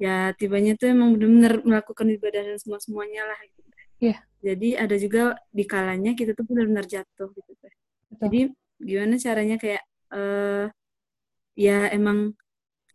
ya 0.00 0.32
tibanya 0.36 0.74
tuh 0.76 0.90
emang 0.90 1.14
benar-benar 1.14 1.60
melakukan 1.62 2.08
ibadah 2.08 2.42
dan 2.42 2.56
semua 2.56 2.80
semuanya 2.80 3.28
lah 3.28 3.38
gitu. 3.44 3.60
Yeah. 4.00 4.18
Jadi 4.40 4.68
ada 4.72 4.96
juga 4.96 5.36
di 5.52 5.64
kalanya 5.68 6.16
kita 6.16 6.32
tuh 6.32 6.48
benar-benar 6.48 6.88
jatuh 6.88 7.28
gitu 7.36 7.52
teh. 7.60 7.74
Jadi 8.16 8.48
gimana 8.80 9.20
caranya 9.20 9.60
kayak 9.60 9.84
uh, 10.08 10.72
ya 11.52 11.92
emang 11.92 12.32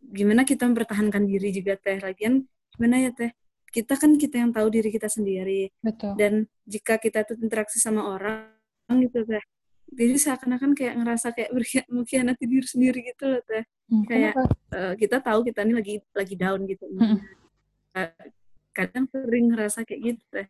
gimana 0.01 0.41
kita 0.41 0.65
mempertahankan 0.65 1.29
diri 1.29 1.53
juga 1.53 1.77
teh 1.77 2.01
lagian 2.01 2.49
gimana 2.73 3.05
ya 3.05 3.11
teh 3.13 3.29
kita 3.71 3.93
kan 3.99 4.15
kita 4.15 4.41
yang 4.41 4.51
tahu 4.55 4.67
diri 4.71 4.89
kita 4.89 5.09
sendiri. 5.09 5.71
Betul. 5.81 6.15
Dan 6.15 6.33
jika 6.65 6.97
kita 6.97 7.25
tuh 7.27 7.37
interaksi 7.41 7.77
sama 7.81 8.05
orang 8.05 8.51
gitu 9.01 9.25
teh. 9.25 9.43
Jadi 9.85 10.17
seakan-akan 10.17 10.73
kayak 10.73 10.97
ngerasa 10.97 11.27
kayak 11.31 11.53
mengkhianati 11.87 12.43
diri 12.49 12.67
sendiri 12.67 12.99
gitu 13.05 13.29
loh 13.29 13.41
teh. 13.45 13.63
Hmm, 13.85 14.03
kayak 14.09 14.33
uh, 14.73 14.93
kita 14.97 15.21
tahu 15.21 15.45
kita 15.45 15.61
ini 15.61 15.73
lagi 15.77 15.95
lagi 16.11 16.35
down 16.35 16.59
gitu. 16.65 16.85
Hmm. 16.89 17.21
Uh, 17.95 18.11
kadang 18.75 19.05
sering 19.07 19.53
ngerasa 19.53 19.85
kayak 19.85 20.01
gitu 20.13 20.23
teh. 20.33 20.47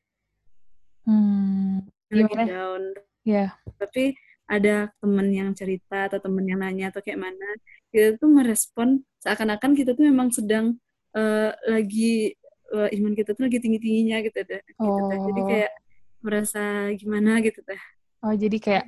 Hmm. 1.06 1.86
Lagi 2.10 2.32
Gimana? 2.32 2.46
down. 2.48 2.84
Ya. 3.26 3.34
Yeah. 3.34 3.50
Tapi 3.82 4.16
ada 4.46 4.94
temen 5.02 5.28
yang 5.34 5.50
cerita 5.58 6.06
atau 6.06 6.22
temen 6.22 6.46
yang 6.46 6.62
nanya 6.62 6.94
atau 6.94 7.02
kayak 7.02 7.18
mana, 7.18 7.50
kita 7.90 8.22
tuh 8.22 8.30
merespon 8.30 9.02
seakan-akan 9.26 9.74
kita 9.74 9.98
tuh 9.98 10.06
memang 10.06 10.30
sedang 10.30 10.78
uh, 11.18 11.50
lagi 11.66 12.38
uh, 12.76 12.90
iman 12.92 13.14
kita 13.16 13.32
tuh 13.32 13.48
lagi 13.48 13.64
tinggi 13.64 13.80
tingginya 13.80 14.20
gitu 14.22 14.44
deh 14.44 14.62
gitu 14.68 14.84
oh. 14.84 15.10
jadi 15.32 15.42
kayak 15.48 15.72
merasa 16.20 16.92
gimana 17.00 17.40
gitu 17.40 17.60
teh 17.64 17.82
oh 18.22 18.34
jadi 18.36 18.58
kayak 18.60 18.86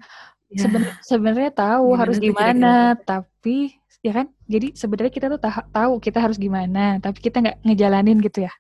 ya. 0.52 0.68
sebenarnya 1.02 1.52
tahu 1.56 1.96
gimana 1.96 2.02
harus 2.04 2.18
gimana 2.20 2.54
kira 2.54 2.92
-kira. 2.94 3.06
tapi 3.08 3.58
ya 4.06 4.12
kan 4.14 4.28
jadi 4.46 4.68
sebenarnya 4.78 5.14
kita 5.14 5.28
tuh 5.32 5.42
tahu 5.74 5.94
kita 6.04 6.20
harus 6.22 6.38
gimana 6.38 7.02
tapi 7.02 7.18
kita 7.24 7.42
nggak 7.42 7.58
ngejalanin 7.66 8.20
gitu 8.22 8.46
ya 8.46 8.54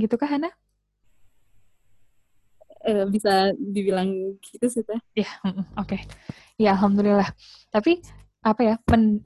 gitu 0.00 0.16
kah 0.16 0.28
Hana? 0.32 0.50
Uh, 2.80 3.04
bisa 3.12 3.52
dibilang 3.60 4.40
gitu 4.40 4.66
sih 4.72 4.80
teh. 4.80 4.96
Ya, 5.12 5.28
oke. 5.44 5.60
Okay. 5.84 6.00
Ya 6.56 6.72
alhamdulillah. 6.72 7.28
Tapi 7.68 8.00
apa 8.40 8.60
ya? 8.64 8.74
Men 8.88 9.20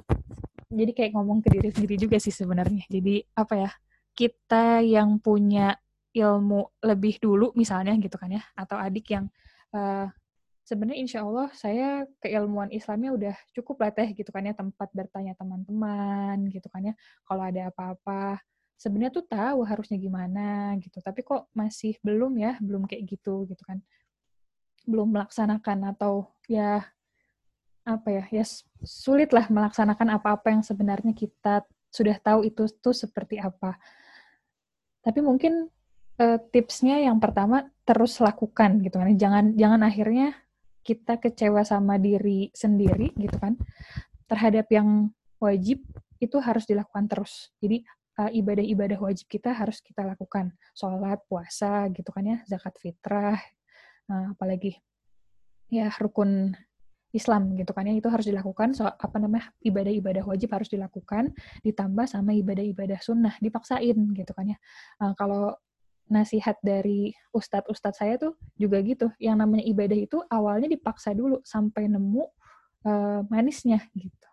jadi 0.74 0.92
kayak 0.92 1.12
ngomong 1.14 1.38
ke 1.40 1.48
diri 1.54 1.70
sendiri 1.70 1.96
juga 1.96 2.16
sih 2.18 2.34
sebenarnya. 2.34 2.84
Jadi 2.90 3.22
apa 3.38 3.54
ya? 3.54 3.70
Kita 4.14 4.82
yang 4.82 5.18
punya 5.18 5.74
ilmu 6.14 6.78
lebih 6.86 7.18
dulu 7.18 7.50
misalnya 7.58 7.94
gitu 7.98 8.14
kan 8.14 8.30
ya, 8.30 8.42
atau 8.54 8.78
adik 8.78 9.10
yang 9.10 9.26
uh, 9.74 10.06
sebenarnya 10.64 10.98
insya 11.04 11.20
Allah 11.22 11.52
saya 11.52 12.08
keilmuan 12.18 12.72
Islamnya 12.72 13.10
udah 13.12 13.34
cukup 13.52 13.84
lah 13.84 13.92
teh 13.92 14.08
gitu 14.16 14.32
kan 14.32 14.48
ya 14.48 14.56
tempat 14.56 14.88
bertanya 14.96 15.36
teman-teman 15.36 16.48
gitu 16.48 16.66
kan 16.72 16.88
ya 16.88 16.94
kalau 17.28 17.44
ada 17.44 17.68
apa-apa 17.68 18.40
sebenarnya 18.80 19.12
tuh 19.12 19.28
tahu 19.28 19.60
harusnya 19.68 20.00
gimana 20.00 20.72
gitu 20.80 21.04
tapi 21.04 21.20
kok 21.20 21.52
masih 21.52 22.00
belum 22.00 22.32
ya 22.40 22.56
belum 22.64 22.88
kayak 22.88 23.04
gitu 23.04 23.44
gitu 23.44 23.60
kan 23.68 23.84
belum 24.88 25.12
melaksanakan 25.12 25.92
atau 25.96 26.32
ya 26.48 26.84
apa 27.84 28.08
ya 28.08 28.24
ya 28.32 28.44
sulit 28.80 29.30
lah 29.36 29.44
melaksanakan 29.52 30.16
apa-apa 30.16 30.48
yang 30.56 30.64
sebenarnya 30.64 31.12
kita 31.12 31.68
sudah 31.92 32.16
tahu 32.18 32.48
itu 32.48 32.66
tuh 32.80 32.96
seperti 32.96 33.38
apa. 33.38 33.76
Tapi 35.04 35.20
mungkin 35.20 35.68
uh, 36.18 36.38
tipsnya 36.50 36.98
yang 37.04 37.20
pertama 37.20 37.68
terus 37.84 38.18
lakukan 38.18 38.80
gitu 38.82 38.98
kan. 38.98 39.14
Jangan 39.14 39.44
jangan 39.54 39.80
akhirnya 39.84 40.32
kita 40.84 41.20
kecewa 41.20 41.62
sama 41.62 42.00
diri 42.00 42.50
sendiri 42.56 43.12
gitu 43.14 43.36
kan. 43.36 43.54
Terhadap 44.26 44.66
yang 44.72 45.12
wajib 45.38 45.84
itu 46.18 46.36
harus 46.40 46.64
dilakukan 46.64 47.04
terus. 47.06 47.52
Jadi 47.60 47.84
uh, 48.18 48.30
ibadah-ibadah 48.32 48.98
wajib 48.98 49.28
kita 49.28 49.52
harus 49.52 49.84
kita 49.84 50.02
lakukan. 50.02 50.56
Sholat, 50.72 51.20
puasa 51.28 51.86
gitu 51.92 52.10
kan 52.10 52.24
ya, 52.24 52.38
zakat 52.48 52.74
fitrah, 52.80 53.38
uh, 54.08 54.32
apalagi 54.32 54.80
ya 55.72 55.92
rukun 56.00 56.54
Islam 57.14 57.54
gitu 57.54 57.70
kan 57.70 57.86
ya 57.86 57.94
itu 57.94 58.10
harus 58.10 58.26
dilakukan 58.26 58.74
so 58.74 58.84
apa 58.84 59.16
namanya 59.22 59.54
ibadah-ibadah 59.62 60.26
wajib 60.26 60.50
harus 60.50 60.66
dilakukan 60.66 61.30
ditambah 61.62 62.10
sama 62.10 62.34
ibadah-ibadah 62.34 62.98
sunnah 62.98 63.38
dipaksain 63.38 63.94
gitu 64.18 64.32
kan 64.34 64.50
ya 64.50 64.58
uh, 64.98 65.14
kalau 65.14 65.54
nasihat 66.08 66.60
dari 66.60 67.16
ustadz-ustadz 67.32 68.00
saya 68.00 68.14
tuh 68.20 68.36
juga 68.60 68.80
gitu. 68.84 69.08
Yang 69.16 69.36
namanya 69.40 69.64
ibadah 69.64 69.98
itu 69.98 70.18
awalnya 70.28 70.68
dipaksa 70.68 71.16
dulu 71.16 71.40
sampai 71.44 71.88
nemu 71.88 72.24
uh, 72.84 73.20
manisnya 73.32 73.80
gitu. 73.96 74.28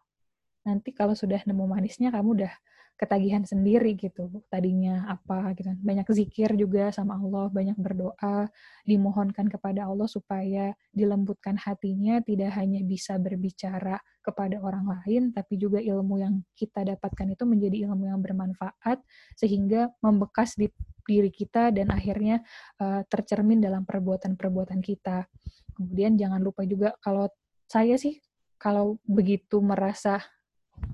Nanti 0.67 0.91
kalau 0.91 1.15
sudah 1.15 1.41
nemu 1.47 1.63
manisnya 1.65 2.11
kamu 2.11 2.43
udah 2.43 2.53
ketagihan 3.01 3.41
sendiri 3.41 3.97
gitu. 3.97 4.29
Tadinya 4.45 5.09
apa 5.09 5.57
gitu. 5.57 5.73
Banyak 5.81 6.05
zikir 6.13 6.53
juga 6.53 6.93
sama 6.93 7.17
Allah, 7.17 7.49
banyak 7.49 7.73
berdoa, 7.81 8.45
dimohonkan 8.85 9.49
kepada 9.49 9.89
Allah 9.89 10.05
supaya 10.05 10.77
dilembutkan 10.93 11.57
hatinya, 11.57 12.21
tidak 12.21 12.53
hanya 12.61 12.85
bisa 12.85 13.17
berbicara 13.17 13.97
kepada 14.21 14.61
orang 14.61 14.85
lain, 14.85 15.33
tapi 15.33 15.57
juga 15.57 15.81
ilmu 15.81 16.21
yang 16.21 16.45
kita 16.53 16.85
dapatkan 16.85 17.33
itu 17.33 17.41
menjadi 17.49 17.89
ilmu 17.89 18.05
yang 18.05 18.21
bermanfaat, 18.21 19.01
sehingga 19.33 19.89
membekas 20.05 20.53
di 20.53 20.69
diri 21.09 21.33
kita 21.33 21.73
dan 21.73 21.89
akhirnya 21.89 22.45
uh, 22.77 23.01
tercermin 23.09 23.57
dalam 23.57 23.81
perbuatan-perbuatan 23.81 24.77
kita. 24.85 25.25
Kemudian 25.73 26.13
jangan 26.21 26.37
lupa 26.37 26.61
juga 26.69 26.93
kalau 27.01 27.25
saya 27.65 27.97
sih, 27.97 28.21
kalau 28.61 29.01
begitu 29.09 29.57
merasa 29.57 30.21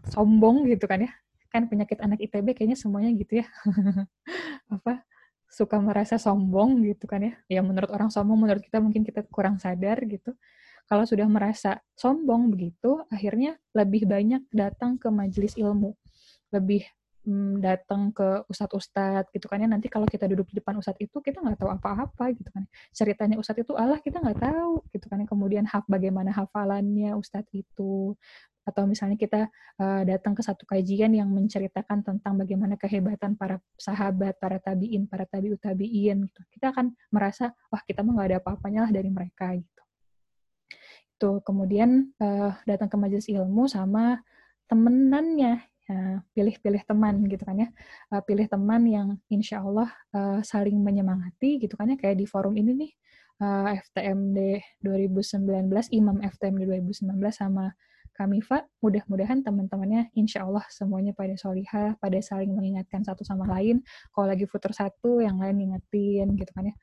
sombong 0.08 0.64
gitu 0.72 0.88
kan 0.88 1.04
ya, 1.04 1.12
kan 1.52 1.66
penyakit 1.72 2.00
anak 2.04 2.20
ITB 2.22 2.54
kayaknya 2.56 2.78
semuanya 2.80 3.12
gitu 3.16 3.44
ya. 3.44 3.48
Apa 4.76 5.04
suka 5.48 5.80
merasa 5.80 6.20
sombong 6.20 6.84
gitu 6.84 7.08
kan 7.08 7.24
ya. 7.24 7.34
Ya 7.48 7.62
menurut 7.64 7.90
orang 7.92 8.12
sombong 8.12 8.38
menurut 8.40 8.62
kita 8.64 8.84
mungkin 8.84 9.04
kita 9.08 9.24
kurang 9.32 9.58
sadar 9.62 10.00
gitu. 10.06 10.36
Kalau 10.88 11.04
sudah 11.04 11.28
merasa 11.28 11.84
sombong 12.00 12.48
begitu 12.52 13.04
akhirnya 13.12 13.60
lebih 13.76 14.08
banyak 14.08 14.44
datang 14.52 14.96
ke 14.96 15.12
majelis 15.12 15.56
ilmu. 15.60 15.96
Lebih 16.52 16.88
hmm, 17.28 17.60
datang 17.60 18.16
ke 18.16 18.48
ustadz-ustadz 18.48 19.30
gitu 19.36 19.52
kan 19.52 19.60
ya 19.60 19.68
nanti 19.68 19.92
kalau 19.92 20.08
kita 20.08 20.24
duduk 20.32 20.48
di 20.48 20.64
depan 20.64 20.80
ustadz 20.80 21.04
itu 21.04 21.20
kita 21.20 21.44
nggak 21.44 21.60
tahu 21.60 21.70
apa-apa 21.76 22.32
gitu 22.32 22.48
kan 22.56 22.64
ceritanya 22.96 23.36
ustadz 23.36 23.68
itu 23.68 23.76
Allah 23.76 24.00
kita 24.00 24.24
nggak 24.24 24.40
tahu 24.40 24.88
gitu 24.96 25.06
kan 25.12 25.20
ya. 25.20 25.28
kemudian 25.28 25.68
hak 25.68 25.84
bagaimana 25.92 26.32
hafalannya 26.32 27.12
ustadz 27.20 27.52
itu 27.52 28.16
atau 28.68 28.84
misalnya 28.84 29.16
kita 29.16 29.48
uh, 29.80 30.04
datang 30.04 30.36
ke 30.36 30.44
satu 30.44 30.68
kajian 30.68 31.16
yang 31.16 31.32
menceritakan 31.32 32.04
tentang 32.04 32.36
bagaimana 32.36 32.76
kehebatan 32.76 33.40
para 33.40 33.64
sahabat, 33.80 34.36
para 34.44 34.60
tabiin, 34.60 35.08
para 35.08 35.24
tabiut 35.24 35.56
tabiin, 35.64 36.28
gitu. 36.28 36.42
kita 36.52 36.76
akan 36.76 36.92
merasa 37.08 37.56
wah 37.72 37.80
kita 37.88 38.04
mah 38.04 38.20
nggak 38.20 38.28
ada 38.28 38.38
apa-apanya 38.44 38.80
lah 38.84 38.92
dari 38.92 39.08
mereka 39.08 39.56
gitu. 39.56 39.84
Itu 41.16 41.32
kemudian 41.48 42.12
uh, 42.20 42.60
datang 42.68 42.92
ke 42.92 43.00
majelis 43.00 43.32
ilmu 43.32 43.72
sama 43.72 44.20
temenannya, 44.68 45.64
ya, 45.64 45.77
pilih-pilih 46.36 46.84
teman 46.84 47.24
gitu 47.32 47.44
kan 47.48 47.56
ya, 47.64 47.70
uh, 48.12 48.20
pilih 48.20 48.48
teman 48.52 48.84
yang 48.84 49.08
insya 49.32 49.64
Allah 49.64 49.88
uh, 50.12 50.44
saling 50.44 50.76
menyemangati 50.84 51.64
gitu 51.64 51.80
kan 51.80 51.92
ya 51.92 51.98
kayak 51.98 52.20
di 52.20 52.28
forum 52.28 52.60
ini 52.60 52.74
nih 52.76 52.92
FTMD 53.94 54.38
2019, 54.82 55.70
Imam 55.94 56.18
FTMD 56.26 56.62
2019 56.66 57.06
sama 57.30 57.70
kami 58.18 58.42
Fa, 58.42 58.66
mudah-mudahan 58.82 59.46
teman-temannya 59.46 60.10
insya 60.18 60.42
Allah 60.42 60.66
semuanya 60.74 61.14
pada 61.14 61.38
solihah, 61.38 61.94
pada 62.02 62.18
saling 62.18 62.50
mengingatkan 62.50 63.06
satu 63.06 63.22
sama 63.22 63.46
lain. 63.46 63.86
Kalau 64.10 64.26
lagi 64.26 64.50
futur 64.50 64.74
satu, 64.74 65.22
yang 65.22 65.38
lain 65.38 65.54
ngingetin 65.62 66.34
gitu 66.34 66.50
kan 66.50 66.66
ya. 66.66 66.76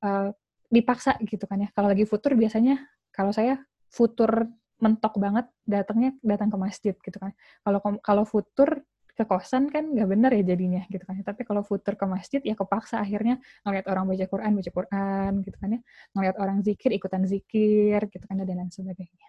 Uh, 0.00 0.28
dipaksa 0.72 1.20
gitu 1.28 1.44
kan 1.44 1.60
ya. 1.60 1.68
Kalau 1.76 1.92
lagi 1.92 2.08
futur 2.08 2.32
biasanya, 2.32 2.80
kalau 3.12 3.36
saya 3.36 3.60
futur 3.92 4.48
mentok 4.78 5.14
banget, 5.18 5.46
datangnya 5.66 6.14
datang 6.22 6.48
ke 6.50 6.58
masjid 6.58 6.94
gitu 6.94 7.18
kan. 7.18 7.32
Kalau 7.66 7.78
kalau 8.02 8.24
futur 8.26 8.82
ke 9.18 9.26
kosan 9.26 9.66
kan 9.66 9.82
nggak 9.90 10.08
bener 10.14 10.30
ya 10.30 10.42
jadinya 10.54 10.82
gitu 10.86 11.02
kan. 11.02 11.18
Tapi 11.22 11.42
kalau 11.42 11.62
futur 11.66 11.98
ke 11.98 12.06
masjid 12.06 12.40
ya 12.42 12.54
kepaksa 12.54 13.02
akhirnya 13.02 13.42
ngeliat 13.66 13.86
orang 13.90 14.04
baca 14.06 14.26
Quran, 14.30 14.50
baca 14.54 14.70
Quran 14.70 15.32
gitu 15.42 15.56
kan 15.58 15.68
ya. 15.74 15.80
Ngeliat 16.14 16.36
orang 16.38 16.58
zikir, 16.62 16.90
ikutan 16.94 17.22
zikir 17.26 18.00
gitu 18.10 18.24
kan 18.26 18.38
dan 18.38 18.56
lain 18.58 18.70
sebagainya 18.70 19.28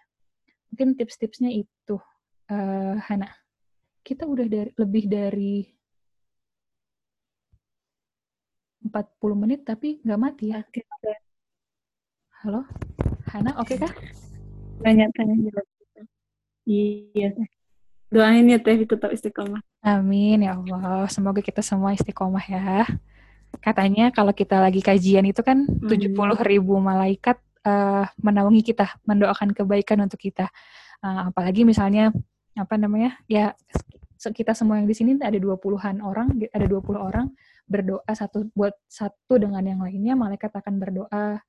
mungkin 0.70 0.94
tips-tipsnya 0.94 1.50
itu 1.50 1.98
uh, 2.48 2.96
Hana 3.02 3.28
kita 4.06 4.24
udah 4.24 4.46
dari 4.46 4.70
lebih 4.78 5.04
dari 5.10 5.54
40 8.86 8.96
menit 9.36 9.60
tapi 9.66 10.00
nggak 10.00 10.20
mati 10.22 10.54
ya 10.54 10.62
halo 12.40 12.64
Hana 13.28 13.60
oke 13.60 13.76
okay 13.76 13.76
kah 13.76 13.92
tanya 14.80 15.06
tanya 15.14 15.34
jawab 15.48 15.66
iya 16.66 17.28
doain 18.10 18.46
ya 18.50 18.58
teh 18.58 18.82
tetap 18.82 19.10
istiqomah 19.14 19.62
amin 19.84 20.44
ya 20.44 20.58
Allah 20.58 21.06
semoga 21.06 21.40
kita 21.44 21.62
semua 21.62 21.94
istiqomah 21.94 22.44
ya 22.48 22.84
katanya 23.60 24.14
kalau 24.14 24.30
kita 24.30 24.58
lagi 24.58 24.80
kajian 24.80 25.26
itu 25.26 25.42
kan 25.42 25.66
tujuh 25.66 26.14
puluh 26.14 26.38
ribu 26.38 26.78
malaikat 26.78 27.38
uh, 27.64 28.06
menaungi 28.20 28.72
kita, 28.72 29.00
mendoakan 29.04 29.52
kebaikan 29.52 30.00
untuk 30.04 30.20
kita. 30.20 30.48
Uh, 31.00 31.32
apalagi 31.32 31.64
misalnya 31.64 32.12
apa 32.56 32.76
namanya? 32.76 33.16
Ya 33.28 33.56
kita 34.20 34.52
semua 34.52 34.76
yang 34.76 34.84
di 34.84 34.92
sini 34.92 35.16
ada 35.16 35.36
20-an 35.36 36.04
orang, 36.04 36.36
ada 36.52 36.66
20 36.68 36.92
orang 37.00 37.32
berdoa 37.64 38.12
satu 38.12 38.52
buat 38.52 38.76
satu 38.84 39.40
dengan 39.40 39.64
yang 39.64 39.80
lainnya, 39.80 40.12
malaikat 40.12 40.52
akan 40.52 40.76
berdoa, 40.76 41.40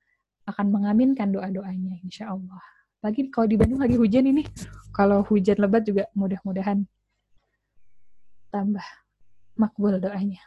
akan 0.48 0.66
mengaminkan 0.72 1.36
doa-doanya 1.36 2.00
insya 2.00 2.32
Allah. 2.32 2.64
Lagi 3.02 3.34
kalau 3.34 3.50
di 3.50 3.58
Bandung 3.58 3.82
lagi 3.82 3.98
hujan 3.98 4.30
ini, 4.30 4.46
kalau 4.94 5.26
hujan 5.26 5.58
lebat 5.58 5.82
juga 5.82 6.06
mudah-mudahan 6.14 6.86
tambah 8.54 8.86
makbul 9.58 9.98
doanya. 9.98 10.44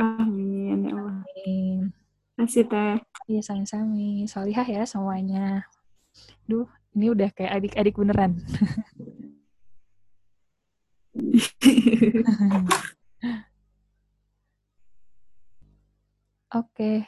Amin 0.00 0.88
ya 0.88 0.94
Allah. 0.98 1.22
Amin. 1.22 1.92
Masih 2.40 2.64
teh. 2.64 2.96
Iya, 3.28 3.44
sami-sami. 3.44 4.24
Salihah 4.24 4.64
ya 4.64 4.88
semuanya. 4.88 5.68
Duh, 6.48 6.64
ini 6.96 7.12
udah 7.12 7.28
kayak 7.36 7.60
adik-adik 7.60 7.94
beneran. 8.00 8.40
Oke. 16.50 17.06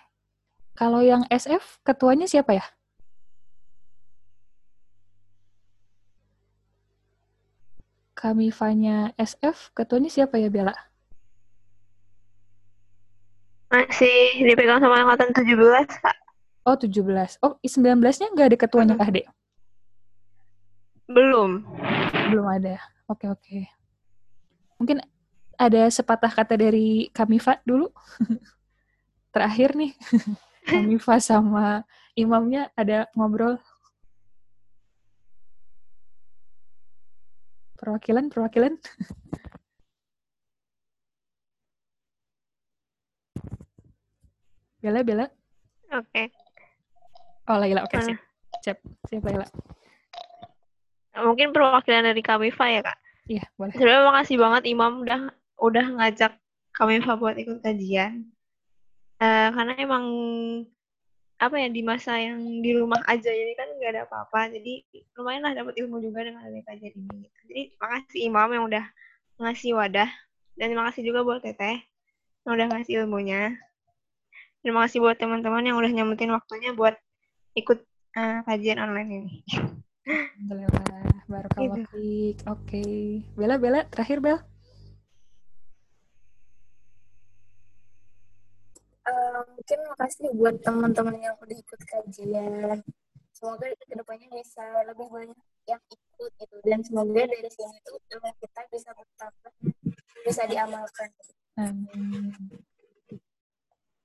Kalau 0.76 1.00
yang 1.00 1.24
SF, 1.32 1.80
ketuanya 1.82 2.28
siapa 2.28 2.52
ya? 2.60 2.64
Kamifanya 8.22 9.10
SF, 9.18 9.74
ketuanya 9.74 10.06
siapa 10.06 10.38
ya, 10.38 10.46
Bella? 10.46 10.78
Masih 13.66 14.46
dipegang 14.46 14.78
sama 14.78 15.02
angkatan 15.02 15.34
17, 15.34 15.90
Kak. 15.90 16.16
Oh, 16.62 16.78
17. 16.78 17.42
Oh, 17.42 17.58
19-nya 17.58 18.30
nggak 18.30 18.46
ada 18.46 18.58
ketuanya, 18.62 18.94
Kak 18.94 19.10
Dek? 19.10 19.26
Belum. 21.10 21.66
Belum 22.30 22.46
ada. 22.46 22.78
Oke, 23.10 23.26
oke. 23.26 23.66
Mungkin 24.78 25.02
ada 25.58 25.90
sepatah 25.90 26.30
kata 26.30 26.54
dari 26.54 27.10
Kamifa 27.10 27.58
dulu. 27.66 27.90
Terakhir 29.34 29.74
nih. 29.74 29.98
Kamifa 30.70 31.18
sama 31.18 31.82
imamnya 32.14 32.70
ada 32.78 33.10
ngobrol. 33.18 33.58
Perwakilan, 37.82 38.30
perwakilan. 38.30 38.78
Bella, 44.78 45.02
Bella. 45.02 45.26
Oke. 45.90 46.06
Okay. 46.06 46.26
Oh, 47.50 47.58
Laila. 47.58 47.82
Oke, 47.82 47.98
okay, 47.98 48.14
siap. 48.14 48.18
Siap, 48.62 48.78
siap 49.10 49.22
Laila. 49.26 49.46
Mungkin 51.18 51.50
perwakilan 51.50 52.06
dari 52.06 52.22
Kamifa 52.22 52.70
ya, 52.70 52.86
Kak? 52.86 52.98
Iya, 53.26 53.50
boleh. 53.58 53.74
Sebenarnya 53.74 54.06
makasih 54.14 54.36
banget 54.38 54.62
Imam 54.70 55.02
udah 55.02 55.20
udah 55.58 55.86
ngajak 55.98 56.38
Kamifa 56.70 57.18
buat 57.18 57.34
ikut 57.34 57.66
kajian. 57.66 58.30
Uh, 59.18 59.50
karena 59.58 59.74
emang 59.82 60.04
apa 61.42 61.58
ya 61.58 61.68
di 61.68 61.82
masa 61.82 62.14
yang 62.22 62.38
di 62.62 62.70
rumah 62.78 63.02
aja 63.10 63.34
ini 63.34 63.58
kan 63.58 63.66
nggak 63.74 63.90
ada 63.98 64.02
apa-apa 64.06 64.54
jadi 64.54 64.86
lumayan 65.18 65.42
lah 65.42 65.52
dapat 65.58 65.74
ilmu 65.82 65.98
juga 65.98 66.22
dengan 66.22 66.46
adanya 66.46 66.62
kajian 66.70 66.94
ini 66.94 67.26
jadi 67.50 67.62
makasih 67.82 68.20
Imam 68.30 68.48
yang 68.54 68.64
udah 68.70 68.84
ngasih 69.42 69.74
wadah 69.74 70.10
dan 70.54 70.70
makasih 70.78 71.02
juga 71.02 71.26
buat 71.26 71.42
Teteh 71.42 71.82
yang 72.46 72.52
udah 72.54 72.66
ngasih 72.70 73.02
ilmunya 73.02 73.58
Terima 74.62 74.86
kasih 74.86 75.02
buat 75.02 75.18
teman-teman 75.18 75.66
yang 75.66 75.74
udah 75.74 75.90
nyempetin 75.90 76.30
waktunya 76.30 76.70
buat 76.70 76.94
ikut 77.58 77.82
uh, 78.14 78.46
kajian 78.46 78.78
online 78.78 79.10
ini. 79.10 79.34
Alhamdulillah, 80.06 81.02
barakallah 81.26 81.82
gitu. 81.82 81.82
Oke. 81.82 82.38
Okay. 82.46 82.94
Bella, 83.34 83.58
Bella, 83.58 83.82
terakhir 83.90 84.22
Bel. 84.22 84.38
Uh, 89.02 89.42
mungkin 89.58 89.78
makasih 89.90 90.30
buat 90.38 90.56
teman-teman 90.62 91.18
yang 91.18 91.34
udah 91.42 91.56
ikut 91.58 91.80
kajian. 91.82 92.78
Semoga 93.34 93.66
ke 93.74 93.94
depannya 93.98 94.30
bisa 94.30 94.62
lebih 94.86 95.10
banyak 95.10 95.38
yang 95.66 95.82
ikut 95.90 96.30
gitu 96.38 96.56
dan 96.62 96.80
semoga 96.86 97.26
dari 97.26 97.50
sini 97.50 97.76
tuh 97.82 97.98
ilmu 98.14 98.30
kita 98.38 98.60
bisa 98.70 98.90
bertambah, 98.94 99.52
bisa 100.22 100.42
diamalkan. 100.46 101.10
Amin. 101.58 102.30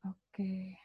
Oke. 0.01 0.81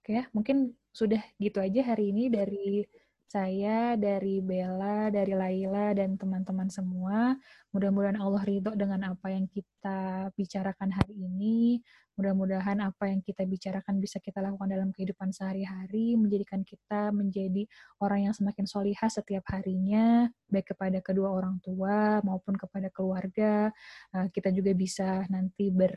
Oke 0.00 0.10
ya, 0.14 0.24
mungkin 0.30 0.78
sudah 0.94 1.22
gitu 1.42 1.58
aja 1.58 1.94
hari 1.94 2.14
ini 2.14 2.30
dari 2.30 2.86
saya, 3.30 3.94
dari 3.94 4.42
Bella, 4.42 5.06
dari 5.06 5.38
Laila, 5.38 5.94
dan 5.94 6.18
teman-teman 6.18 6.66
semua. 6.66 7.38
Mudah-mudahan 7.70 8.18
Allah 8.18 8.42
ridho 8.42 8.74
dengan 8.74 9.14
apa 9.14 9.30
yang 9.30 9.46
kita 9.46 10.28
bicarakan 10.34 10.90
hari 10.90 11.14
ini. 11.14 11.78
Mudah-mudahan 12.18 12.82
apa 12.82 13.06
yang 13.06 13.22
kita 13.22 13.46
bicarakan 13.46 14.02
bisa 14.02 14.18
kita 14.18 14.42
lakukan 14.42 14.66
dalam 14.66 14.90
kehidupan 14.90 15.30
sehari-hari, 15.30 16.18
menjadikan 16.18 16.66
kita 16.66 17.14
menjadi 17.14 17.70
orang 18.02 18.26
yang 18.26 18.34
semakin 18.34 18.66
solihah 18.66 19.06
setiap 19.06 19.46
harinya, 19.54 20.26
baik 20.50 20.74
kepada 20.74 20.98
kedua 20.98 21.30
orang 21.30 21.62
tua 21.62 22.18
maupun 22.26 22.58
kepada 22.58 22.90
keluarga. 22.90 23.70
Eh, 24.10 24.26
kita 24.34 24.50
juga 24.50 24.74
bisa 24.74 25.22
nanti 25.30 25.70
ber 25.70 25.94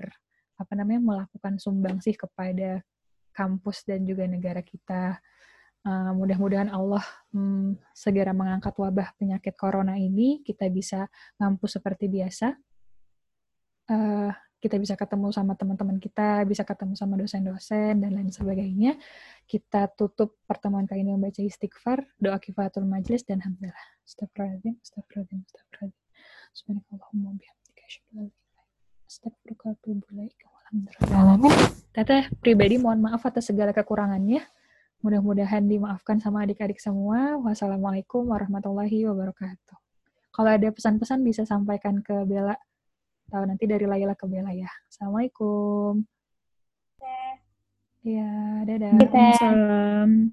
apa 0.53 0.77
namanya 0.77 1.01
melakukan 1.01 1.57
sumbangsih 1.57 2.13
kepada 2.13 2.85
kampus 3.33 3.83
dan 3.89 4.05
juga 4.05 4.29
negara 4.29 4.61
kita. 4.61 5.17
Uh, 5.83 6.15
mudah-mudahan 6.15 6.71
Allah 6.71 7.03
um, 7.35 7.75
segera 7.91 8.31
mengangkat 8.31 8.71
wabah 8.79 9.11
penyakit 9.19 9.51
corona 9.59 9.99
ini, 9.99 10.39
kita 10.39 10.71
bisa 10.71 11.11
ngampus 11.35 11.75
seperti 11.75 12.07
biasa. 12.07 12.55
Uh, 13.91 14.31
kita 14.63 14.79
bisa 14.79 14.95
ketemu 14.95 15.27
sama 15.35 15.59
teman-teman 15.59 15.99
kita, 15.99 16.47
bisa 16.47 16.63
ketemu 16.63 16.95
sama 16.95 17.19
dosen-dosen, 17.19 17.99
dan 17.99 18.15
lain 18.15 18.31
sebagainya. 18.31 18.95
Kita 19.43 19.91
tutup 19.91 20.39
pertemuan 20.47 20.87
kali 20.87 21.03
ini 21.03 21.19
membaca 21.19 21.43
istighfar, 21.43 22.07
doa 22.15 22.39
kifatul 22.39 22.87
majlis, 22.87 23.27
dan 23.27 23.43
hamdalah. 23.43 23.75
Astagfirullahaladzim, 24.07 24.79
astagfirullahaladzim, 24.79 25.43
astagfirullahaladzim. 25.43 25.99
Subhanakallahumma 26.55 27.35
bihamdika, 27.35 27.83
astagfirullahaladzim, 29.11 29.99
Teteh 31.91 32.31
pribadi 32.39 32.79
mohon 32.79 33.03
maaf 33.03 33.27
atas 33.27 33.51
segala 33.51 33.75
kekurangannya. 33.75 34.62
Mudah-mudahan 35.03 35.67
dimaafkan 35.67 36.23
sama 36.23 36.47
adik-adik 36.47 36.79
semua. 36.79 37.35
Wassalamualaikum 37.43 38.23
warahmatullahi 38.23 39.03
wabarakatuh. 39.03 39.77
Kalau 40.31 40.49
ada 40.49 40.71
pesan-pesan 40.71 41.19
bisa 41.27 41.43
sampaikan 41.43 41.99
ke 41.99 42.23
Bella. 42.23 42.55
Tahu 43.27 43.43
nanti 43.43 43.67
dari 43.67 43.83
Laila 43.83 44.15
ke 44.15 44.23
Bella 44.31 44.55
ya. 44.55 44.71
Assalamualaikum. 44.87 46.07
Iya, 48.03 48.63
dadah. 48.63 48.95
Salam. 49.39 50.31